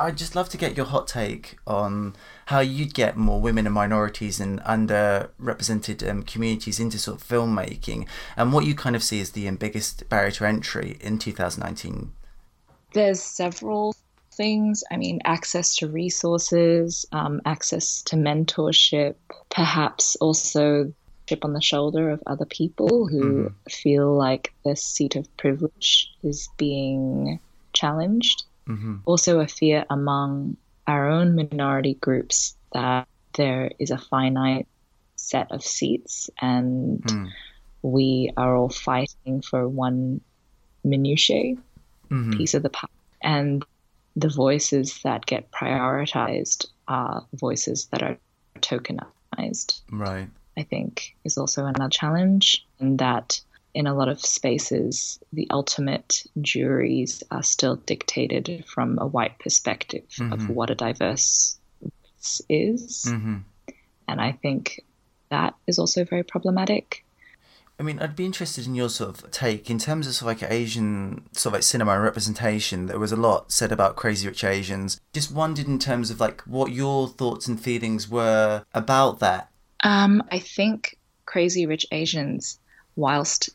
I'd 0.00 0.16
just 0.16 0.34
love 0.34 0.48
to 0.48 0.56
get 0.56 0.78
your 0.78 0.86
hot 0.86 1.06
take 1.06 1.58
on 1.66 2.16
how 2.46 2.60
you'd 2.60 2.94
get 2.94 3.18
more 3.18 3.38
women 3.38 3.66
and 3.66 3.74
minorities 3.74 4.40
and 4.40 4.58
underrepresented 4.62 6.08
um, 6.08 6.22
communities 6.22 6.80
into 6.80 6.98
sort 6.98 7.20
of 7.20 7.26
filmmaking 7.26 8.08
and 8.34 8.52
what 8.52 8.64
you 8.64 8.74
kind 8.74 8.96
of 8.96 9.02
see 9.02 9.20
as 9.20 9.32
the 9.32 9.46
um, 9.46 9.56
biggest 9.56 10.08
barrier 10.08 10.30
to 10.32 10.46
entry 10.46 10.96
in 11.00 11.18
2019. 11.18 12.12
There's 12.94 13.22
several 13.22 13.94
things. 14.32 14.82
I 14.90 14.96
mean, 14.96 15.20
access 15.26 15.76
to 15.76 15.86
resources, 15.86 17.04
um, 17.12 17.42
access 17.44 18.00
to 18.04 18.16
mentorship, 18.16 19.16
perhaps 19.50 20.16
also 20.16 20.92
chip 21.26 21.44
on 21.44 21.52
the 21.52 21.60
shoulder 21.60 22.10
of 22.10 22.22
other 22.26 22.46
people 22.46 23.06
who 23.06 23.44
mm-hmm. 23.44 23.54
feel 23.68 24.14
like 24.16 24.54
their 24.64 24.76
seat 24.76 25.14
of 25.14 25.36
privilege 25.36 26.10
is 26.22 26.48
being 26.56 27.38
challenged. 27.74 28.44
Mm-hmm. 28.70 28.96
Also, 29.04 29.40
a 29.40 29.48
fear 29.48 29.84
among 29.90 30.56
our 30.86 31.08
own 31.08 31.34
minority 31.34 31.94
groups 31.94 32.56
that 32.72 33.08
there 33.34 33.72
is 33.78 33.90
a 33.90 33.98
finite 33.98 34.66
set 35.16 35.52
of 35.52 35.62
seats 35.62 36.30
and 36.40 37.02
mm. 37.02 37.28
we 37.82 38.32
are 38.36 38.56
all 38.56 38.70
fighting 38.70 39.42
for 39.42 39.68
one 39.68 40.20
minutiae 40.82 41.56
mm-hmm. 42.10 42.32
piece 42.32 42.54
of 42.54 42.62
the 42.62 42.70
pie. 42.70 42.88
And 43.22 43.64
the 44.16 44.28
voices 44.28 45.00
that 45.02 45.26
get 45.26 45.50
prioritized 45.52 46.66
are 46.88 47.26
voices 47.34 47.86
that 47.92 48.02
are 48.02 48.18
tokenized. 48.58 49.80
Right. 49.90 50.28
I 50.56 50.62
think 50.62 51.16
is 51.24 51.38
also 51.38 51.64
another 51.64 51.88
challenge, 51.88 52.66
and 52.80 52.98
that 52.98 53.40
in 53.74 53.86
a 53.86 53.94
lot 53.94 54.08
of 54.08 54.20
spaces, 54.20 55.18
the 55.32 55.46
ultimate 55.50 56.24
juries 56.40 57.22
are 57.30 57.42
still 57.42 57.76
dictated 57.76 58.64
from 58.66 58.98
a 58.98 59.06
white 59.06 59.38
perspective 59.38 60.04
mm-hmm. 60.16 60.32
of 60.32 60.48
what 60.48 60.70
a 60.70 60.74
diverse 60.74 61.58
is. 62.48 63.06
Mm-hmm. 63.08 63.38
And 64.08 64.20
I 64.20 64.32
think 64.32 64.84
that 65.30 65.54
is 65.66 65.78
also 65.78 66.04
very 66.04 66.24
problematic. 66.24 67.04
I 67.78 67.82
mean, 67.82 67.98
I'd 67.98 68.16
be 68.16 68.26
interested 68.26 68.66
in 68.66 68.74
your 68.74 68.90
sort 68.90 69.08
of 69.08 69.30
take 69.30 69.70
in 69.70 69.78
terms 69.78 70.06
of 70.06 70.14
sort 70.14 70.34
of 70.34 70.42
like 70.42 70.52
Asian 70.52 71.22
sort 71.32 71.52
of 71.52 71.52
like 71.54 71.62
cinema 71.62 71.98
representation. 71.98 72.86
There 72.86 72.98
was 72.98 73.12
a 73.12 73.16
lot 73.16 73.50
said 73.50 73.72
about 73.72 73.96
Crazy 73.96 74.28
Rich 74.28 74.44
Asians. 74.44 75.00
Just 75.14 75.32
wondered 75.32 75.66
in 75.66 75.78
terms 75.78 76.10
of 76.10 76.20
like 76.20 76.42
what 76.42 76.72
your 76.72 77.08
thoughts 77.08 77.48
and 77.48 77.58
feelings 77.58 78.06
were 78.06 78.64
about 78.74 79.20
that. 79.20 79.48
Um, 79.82 80.22
I 80.30 80.40
think 80.40 80.98
Crazy 81.24 81.64
Rich 81.64 81.86
Asians, 81.90 82.58
whilst 82.96 83.48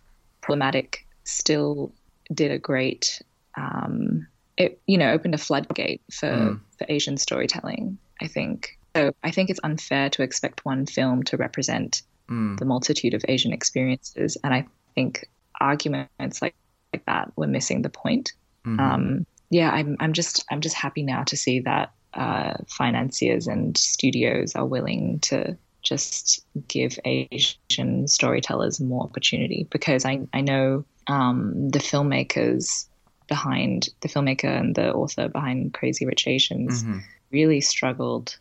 problematic, 0.46 1.06
still 1.24 1.92
did 2.34 2.52
a 2.52 2.60
great. 2.60 3.22
Um, 3.56 4.28
it 4.58 4.80
you 4.86 4.98
know 4.98 5.12
opened 5.12 5.36
a 5.36 5.38
floodgate 5.38 6.02
for 6.12 6.30
mm. 6.30 6.60
for 6.78 6.86
Asian 6.88 7.18
storytelling. 7.18 7.98
I 8.22 8.28
think 8.28 8.78
so. 8.96 9.14
I 9.24 9.32
think 9.32 9.50
it's 9.50 9.60
unfair 9.64 10.10
to 10.12 10.24
expect 10.24 10.66
one 10.66 10.86
film 10.86 11.24
to 11.24 11.38
represent 11.38 12.04
mm. 12.30 12.58
the 12.58 12.66
multitude 12.66 13.14
of 13.14 13.26
Asian 13.28 13.54
experiences, 13.54 14.38
and 14.44 14.54
I 14.54 14.66
think 14.94 15.30
arguments 15.60 16.42
like 16.42 16.56
like 16.94 17.06
that 17.06 17.32
were 17.36 17.48
missing 17.48 17.82
the 17.82 17.90
point. 17.90 18.34
Mm-hmm. 18.66 18.80
Um, 18.80 19.26
yeah, 19.50 19.72
I'm 19.72 19.98
I'm 20.00 20.14
just 20.14 20.46
I'm 20.50 20.62
just 20.62 20.76
happy 20.76 21.04
now 21.04 21.24
to 21.24 21.38
see 21.38 21.60
that 21.62 21.92
uh, 22.14 22.54
financiers 22.68 23.48
and 23.48 23.78
studios 23.78 24.56
are 24.56 24.66
willing 24.66 25.20
to 25.20 25.58
just 25.86 26.44
give 26.68 27.00
Asian 27.06 28.08
storytellers 28.08 28.82
more 28.82 29.04
opportunity 29.04 29.68
because 29.70 30.06
I, 30.06 30.28
I 30.34 30.42
know 30.42 30.84
um, 31.08 31.70
the 31.70 31.80
filmmakers 31.80 32.88
behind 33.28 33.90
the 34.02 34.10
filmmaker 34.10 34.46
and 34.46 34.76
the 34.76 34.94
author 34.94 35.30
behind 35.30 35.74
Crazy 35.74 36.06
Rich 36.06 36.28
Asians 36.28 36.84
mm-hmm. 36.84 37.00
really 37.32 37.62
struggled 37.62 38.38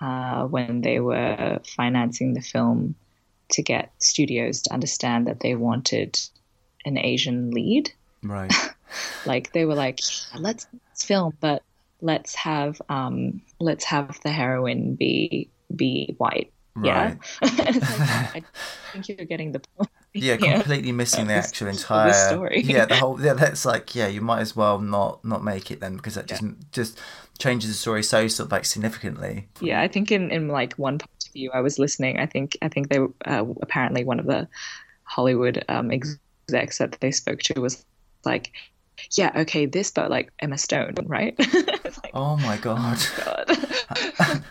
uh, 0.00 0.44
when 0.44 0.82
they 0.82 1.00
were 1.00 1.58
financing 1.76 2.34
the 2.34 2.40
film 2.40 2.94
to 3.50 3.62
get 3.62 3.90
studios 3.98 4.62
to 4.62 4.72
understand 4.72 5.26
that 5.26 5.40
they 5.40 5.54
wanted 5.54 6.20
an 6.84 6.98
Asian 6.98 7.50
lead. 7.50 7.90
Right. 8.22 8.52
like 9.26 9.52
they 9.52 9.66
were 9.66 9.74
like, 9.74 10.00
let's, 10.38 10.66
let's 10.72 11.04
film, 11.04 11.34
but 11.40 11.62
let's 12.00 12.34
have 12.34 12.80
um, 12.88 13.42
let's 13.58 13.84
have 13.84 14.18
the 14.22 14.30
heroine 14.30 14.94
be 14.94 15.48
be 15.74 16.14
white 16.18 16.52
yeah. 16.82 17.04
Right. 17.04 17.18
like, 17.58 18.44
I 18.44 18.44
think 18.92 19.08
you're 19.08 19.26
getting 19.26 19.52
the 19.52 19.60
point. 19.60 19.90
Yeah, 20.14 20.36
completely 20.54 20.92
missing 20.92 21.26
the 21.26 21.34
actual 21.34 21.68
entire 21.68 22.12
story. 22.12 22.62
Yeah, 22.62 22.86
the 22.86 22.96
whole 22.96 23.20
yeah, 23.20 23.34
that's 23.34 23.64
like 23.64 23.94
yeah, 23.94 24.08
you 24.08 24.20
might 24.20 24.40
as 24.40 24.56
well 24.56 24.78
not 24.78 25.24
not 25.24 25.44
make 25.44 25.70
it 25.70 25.80
then 25.80 25.96
because 25.96 26.14
that 26.14 26.26
just 26.26 26.42
yeah. 26.42 26.50
just 26.72 26.98
changes 27.38 27.70
the 27.70 27.74
story 27.74 28.02
so 28.02 28.26
sort 28.28 28.46
of 28.46 28.52
like 28.52 28.64
significantly. 28.64 29.48
Yeah, 29.60 29.80
I 29.80 29.88
think 29.88 30.10
in 30.10 30.30
in 30.30 30.48
like 30.48 30.74
one 30.74 30.98
point 30.98 31.26
of 31.26 31.32
view, 31.32 31.50
I 31.52 31.60
was 31.60 31.78
listening. 31.78 32.18
I 32.18 32.26
think 32.26 32.56
I 32.62 32.68
think 32.68 32.88
they 32.88 32.98
were 32.98 33.12
uh, 33.24 33.44
apparently 33.62 34.04
one 34.04 34.18
of 34.18 34.26
the 34.26 34.48
Hollywood 35.04 35.64
um, 35.68 35.90
execs 35.90 36.78
that 36.78 36.98
they 37.00 37.10
spoke 37.10 37.40
to 37.40 37.60
was 37.60 37.84
like, 38.24 38.52
yeah, 39.12 39.32
okay, 39.36 39.66
this, 39.66 39.90
but 39.90 40.10
like 40.10 40.32
Emma 40.38 40.58
Stone, 40.58 40.94
right? 41.04 41.38
like, 41.38 42.10
oh 42.14 42.36
my 42.38 42.56
god. 42.56 42.98
Oh 43.26 43.84
my 43.88 44.12
god. 44.18 44.44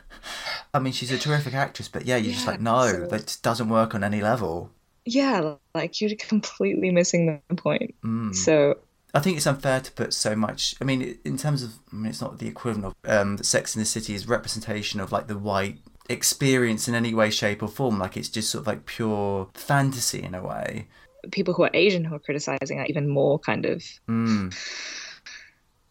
I 0.77 0.79
mean, 0.79 0.93
she's 0.93 1.11
a 1.11 1.17
terrific 1.17 1.55
actress, 1.55 1.87
but 1.87 2.05
yeah, 2.05 2.17
you're 2.17 2.27
yeah, 2.27 2.33
just 2.33 2.47
like, 2.47 2.61
no, 2.61 3.07
that 3.07 3.37
doesn't 3.41 3.67
work 3.67 3.95
on 3.95 4.03
any 4.03 4.21
level. 4.21 4.69
Yeah, 5.05 5.55
like 5.73 5.99
you're 5.99 6.15
completely 6.15 6.91
missing 6.91 7.41
the 7.49 7.55
point. 7.55 7.95
Mm. 8.03 8.35
So 8.35 8.77
I 9.15 9.19
think 9.19 9.37
it's 9.37 9.47
unfair 9.47 9.79
to 9.81 9.91
put 9.91 10.13
so 10.13 10.35
much. 10.35 10.75
I 10.79 10.83
mean, 10.83 11.17
in 11.25 11.35
terms 11.37 11.63
of, 11.63 11.79
I 11.91 11.95
mean, 11.95 12.05
it's 12.05 12.21
not 12.21 12.37
the 12.37 12.47
equivalent 12.47 12.93
of 12.93 13.11
um, 13.11 13.37
Sex 13.39 13.75
in 13.75 13.79
the 13.79 13.85
City 13.85 14.13
is 14.13 14.27
representation 14.27 14.99
of 14.99 15.11
like 15.11 15.27
the 15.27 15.37
white 15.37 15.79
experience 16.09 16.87
in 16.87 16.93
any 16.93 17.13
way, 17.15 17.31
shape, 17.31 17.63
or 17.63 17.67
form. 17.67 17.97
Like 17.97 18.15
it's 18.15 18.29
just 18.29 18.51
sort 18.51 18.61
of 18.61 18.67
like 18.67 18.85
pure 18.85 19.49
fantasy 19.55 20.21
in 20.21 20.35
a 20.35 20.43
way. 20.43 20.87
People 21.31 21.55
who 21.55 21.63
are 21.63 21.71
Asian 21.73 22.05
who 22.05 22.15
are 22.15 22.19
criticizing 22.19 22.79
are 22.79 22.85
even 22.85 23.07
more 23.07 23.39
kind 23.39 23.65
of. 23.65 23.83
Mm 24.07 24.55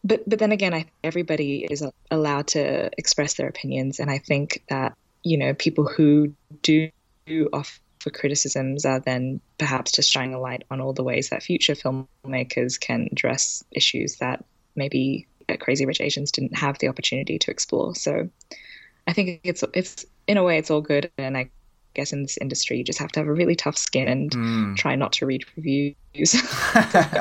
but 0.04 0.28
but 0.28 0.38
then 0.38 0.52
again, 0.52 0.74
I 0.74 0.87
everybody 1.02 1.66
is 1.68 1.82
uh, 1.82 1.90
allowed 2.11 2.48
to 2.48 2.90
express 2.98 3.35
their 3.35 3.48
opinions, 3.48 4.00
and 4.00 4.11
I 4.11 4.18
think 4.18 4.62
that 4.68 4.94
you 5.22 5.38
know 5.38 5.54
people 5.54 5.87
who 5.87 6.35
do 6.62 6.90
offer 7.52 7.80
criticisms 8.12 8.85
are 8.85 9.00
then 9.00 9.40
perhaps 9.59 9.92
just 9.92 10.12
shining 10.12 10.35
a 10.35 10.40
light 10.40 10.64
on 10.70 10.80
all 10.80 10.92
the 10.92 11.02
ways 11.02 11.30
that 11.30 11.42
future 11.42 11.74
filmmakers 11.74 12.78
can 12.78 13.09
address 13.11 13.64
issues 13.72 14.16
that 14.16 14.44
maybe 14.76 15.26
Crazy 15.59 15.87
Rich 15.87 16.00
Asians 16.00 16.32
didn't 16.32 16.56
have 16.56 16.78
the 16.78 16.88
opportunity 16.88 17.38
to 17.38 17.50
explore. 17.50 17.94
So 17.94 18.28
I 19.06 19.12
think 19.12 19.40
it's 19.44 19.64
it's 19.74 20.04
in 20.26 20.37
a 20.37 20.44
way 20.44 20.59
it's 20.59 20.70
all 20.70 20.80
good, 20.80 21.11
and 21.18 21.37
I 21.37 21.50
guess 21.96 22.12
in 22.12 22.22
this 22.22 22.38
industry 22.38 22.78
you 22.78 22.85
just 22.85 22.98
have 22.98 23.11
to 23.12 23.20
have 23.20 23.26
a 23.26 23.32
really 23.32 23.56
tough 23.56 23.76
skin 23.76 24.06
and 24.06 24.30
mm. 24.30 24.76
try 24.76 24.94
not 24.94 25.12
to 25.14 25.26
read 25.26 25.44
reviews. 25.56 25.94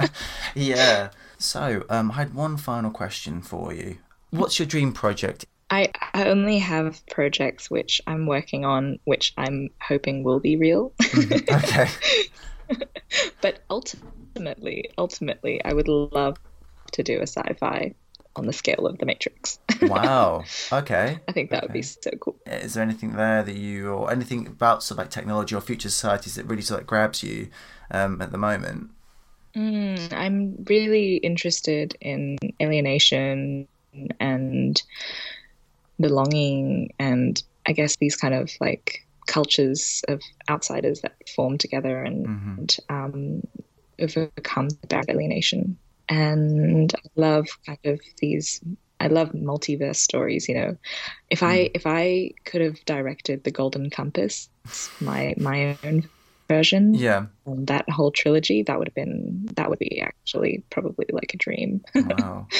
yeah. 0.55 1.09
So, 1.37 1.83
um, 1.89 2.11
I 2.11 2.15
had 2.15 2.33
one 2.33 2.57
final 2.57 2.91
question 2.91 3.41
for 3.41 3.73
you. 3.73 3.97
What's 4.29 4.59
your 4.59 4.65
dream 4.67 4.91
project? 4.91 5.45
I, 5.69 5.91
I 6.13 6.25
only 6.25 6.59
have 6.59 7.05
projects 7.07 7.71
which 7.71 8.01
I'm 8.05 8.27
working 8.27 8.65
on, 8.65 8.99
which 9.05 9.33
I'm 9.37 9.69
hoping 9.81 10.23
will 10.23 10.39
be 10.39 10.57
real. 10.57 10.91
Mm-hmm. 11.01 11.55
okay. 12.75 12.85
but 13.41 13.61
ultimately, 13.69 14.91
ultimately, 14.97 15.63
I 15.63 15.73
would 15.73 15.87
love 15.87 16.37
to 16.91 17.03
do 17.03 17.19
a 17.19 17.27
sci-fi 17.27 17.95
on 18.35 18.45
the 18.45 18.53
scale 18.53 18.85
of 18.87 18.97
The 18.97 19.05
Matrix. 19.05 19.59
wow. 19.81 20.43
Okay. 20.71 21.19
I 21.27 21.31
think 21.31 21.49
that 21.51 21.57
okay. 21.57 21.67
would 21.67 21.73
be 21.73 21.81
so 21.81 22.11
cool. 22.19 22.35
Is 22.45 22.73
there 22.73 22.83
anything 22.83 23.13
there 23.13 23.43
that 23.43 23.55
you, 23.55 23.89
or 23.89 24.11
anything 24.11 24.47
about 24.47 24.83
sort 24.83 24.99
of 24.99 25.03
like 25.03 25.09
technology 25.09 25.55
or 25.55 25.61
future 25.61 25.89
societies 25.89 26.35
that 26.35 26.45
really 26.45 26.61
sort 26.61 26.81
of 26.81 26.87
grabs 26.87 27.23
you 27.23 27.49
um, 27.91 28.21
at 28.21 28.31
the 28.31 28.37
moment? 28.37 28.91
Mm, 29.55 30.11
I'm 30.11 30.65
really 30.65 31.17
interested 31.17 31.95
in 32.01 32.37
alienation 32.61 33.67
and 34.19 34.81
belonging, 35.99 36.93
and 36.99 37.41
I 37.65 37.71
guess 37.71 37.95
these 37.95 38.15
kind 38.17 38.33
of 38.33 38.51
like 38.59 39.05
cultures 39.27 40.03
of 40.07 40.21
outsiders 40.49 41.01
that 41.01 41.15
form 41.35 41.57
together 41.57 42.03
and, 42.03 42.27
mm-hmm. 42.27 42.95
um, 42.95 43.41
overcome 43.99 44.69
the 44.69 44.87
barrier 44.87 45.03
of 45.03 45.15
alienation. 45.15 45.77
And 46.09 46.93
I 46.95 47.09
love 47.15 47.47
kind 47.65 47.79
of 47.85 47.99
these. 48.17 48.61
I 48.99 49.07
love 49.07 49.31
multiverse 49.31 49.97
stories. 49.97 50.47
You 50.47 50.55
know, 50.55 50.77
if 51.29 51.41
mm. 51.41 51.47
I 51.47 51.71
if 51.73 51.85
I 51.85 52.31
could 52.45 52.61
have 52.61 52.83
directed 52.85 53.43
the 53.43 53.51
Golden 53.51 53.89
Compass, 53.89 54.49
my 55.01 55.33
my 55.37 55.77
own 55.83 56.09
version. 56.47 56.93
Yeah. 56.93 57.25
Um, 57.47 57.65
that 57.65 57.89
whole 57.89 58.11
trilogy, 58.11 58.63
that 58.63 58.77
would 58.77 58.87
have 58.87 58.95
been 58.95 59.49
that 59.55 59.69
would 59.69 59.79
be 59.79 60.01
actually 60.01 60.63
probably 60.69 61.05
like 61.11 61.33
a 61.33 61.37
dream. 61.37 61.83
wow. 61.95 62.47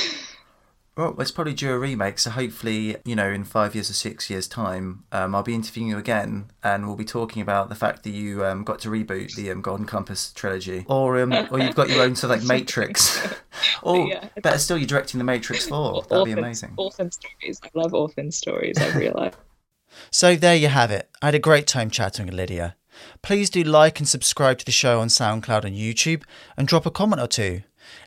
Well, 0.98 1.14
it's 1.20 1.32
probably 1.32 1.54
due 1.54 1.74
a 1.74 1.78
remake, 1.78 2.20
so 2.20 2.30
hopefully, 2.30 2.96
you 3.04 3.18
know, 3.18 3.28
in 3.28 3.44
five 3.44 3.76
years 3.76 3.90
or 3.90 3.94
six 3.94 4.30
years' 4.30 4.48
time, 4.48 5.04
um, 5.12 5.36
I'll 5.36 5.44
be 5.44 5.54
interviewing 5.54 5.90
you 5.90 5.98
again, 5.98 6.52
and 6.64 6.88
we'll 6.88 6.96
be 6.96 7.04
talking 7.04 7.42
about 7.42 7.68
the 7.68 7.76
fact 7.76 8.04
that 8.04 8.12
you 8.12 8.46
um, 8.46 8.64
got 8.64 8.80
to 8.80 8.90
reboot 8.90 9.36
the 9.36 9.52
um, 9.52 9.62
Golden 9.62 9.86
Compass 9.86 10.32
trilogy, 10.32 10.86
or 10.88 11.20
um, 11.20 11.34
or 11.52 11.60
you've 11.60 11.76
got 11.76 11.90
your 11.90 12.02
own 12.02 12.16
sort 12.16 12.34
of 12.34 12.40
like 12.40 12.48
Matrix, 12.48 13.28
or 13.84 14.08
yeah. 14.08 14.30
better 14.42 14.58
still, 14.58 14.78
you're 14.78 14.88
directing 14.88 15.18
the 15.18 15.26
Matrix 15.26 15.68
Four. 15.68 16.04
That'd 16.04 16.12
orphan, 16.14 16.36
be 16.36 16.40
amazing. 16.40 16.74
Orphan 16.78 17.12
stories. 17.12 17.60
I 17.62 17.70
love 17.74 17.94
orphan 17.94 18.32
stories. 18.32 18.78
I 18.78 18.98
realised. 18.98 19.36
so 20.12 20.38
there 20.38 20.56
you 20.56 20.70
have 20.70 20.92
it. 20.92 21.10
I 21.22 21.26
had 21.26 21.36
a 21.36 21.40
great 21.40 21.68
time 21.68 21.90
chatting 21.90 22.28
with 22.28 22.36
Lydia. 22.36 22.78
Please 23.22 23.50
do 23.50 23.64
like 23.64 24.00
and 24.00 24.08
subscribe 24.08 24.60
to 24.60 24.66
the 24.66 24.72
show 24.72 25.02
on 25.02 25.10
SoundCloud 25.10 25.66
and 25.66 25.76
YouTube, 25.76 26.24
and 26.56 26.70
drop 26.70 26.86
a 26.86 26.92
comment 26.92 27.22
or 27.22 27.28
two. 27.28 27.64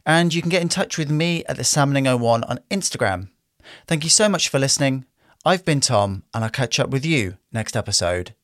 And 0.06 0.32
you 0.32 0.42
can 0.42 0.50
get 0.50 0.62
in 0.62 0.68
touch 0.68 0.98
with 0.98 1.10
me 1.10 1.44
at 1.46 1.56
the 1.56 1.62
Salmoning01 1.62 2.48
on 2.48 2.60
Instagram. 2.70 3.28
Thank 3.86 4.04
you 4.04 4.10
so 4.10 4.28
much 4.28 4.48
for 4.48 4.58
listening. 4.58 5.04
I've 5.44 5.64
been 5.64 5.80
Tom, 5.80 6.24
and 6.34 6.44
I'll 6.44 6.50
catch 6.50 6.80
up 6.80 6.90
with 6.90 7.04
you 7.04 7.36
next 7.52 7.76
episode. 7.76 8.34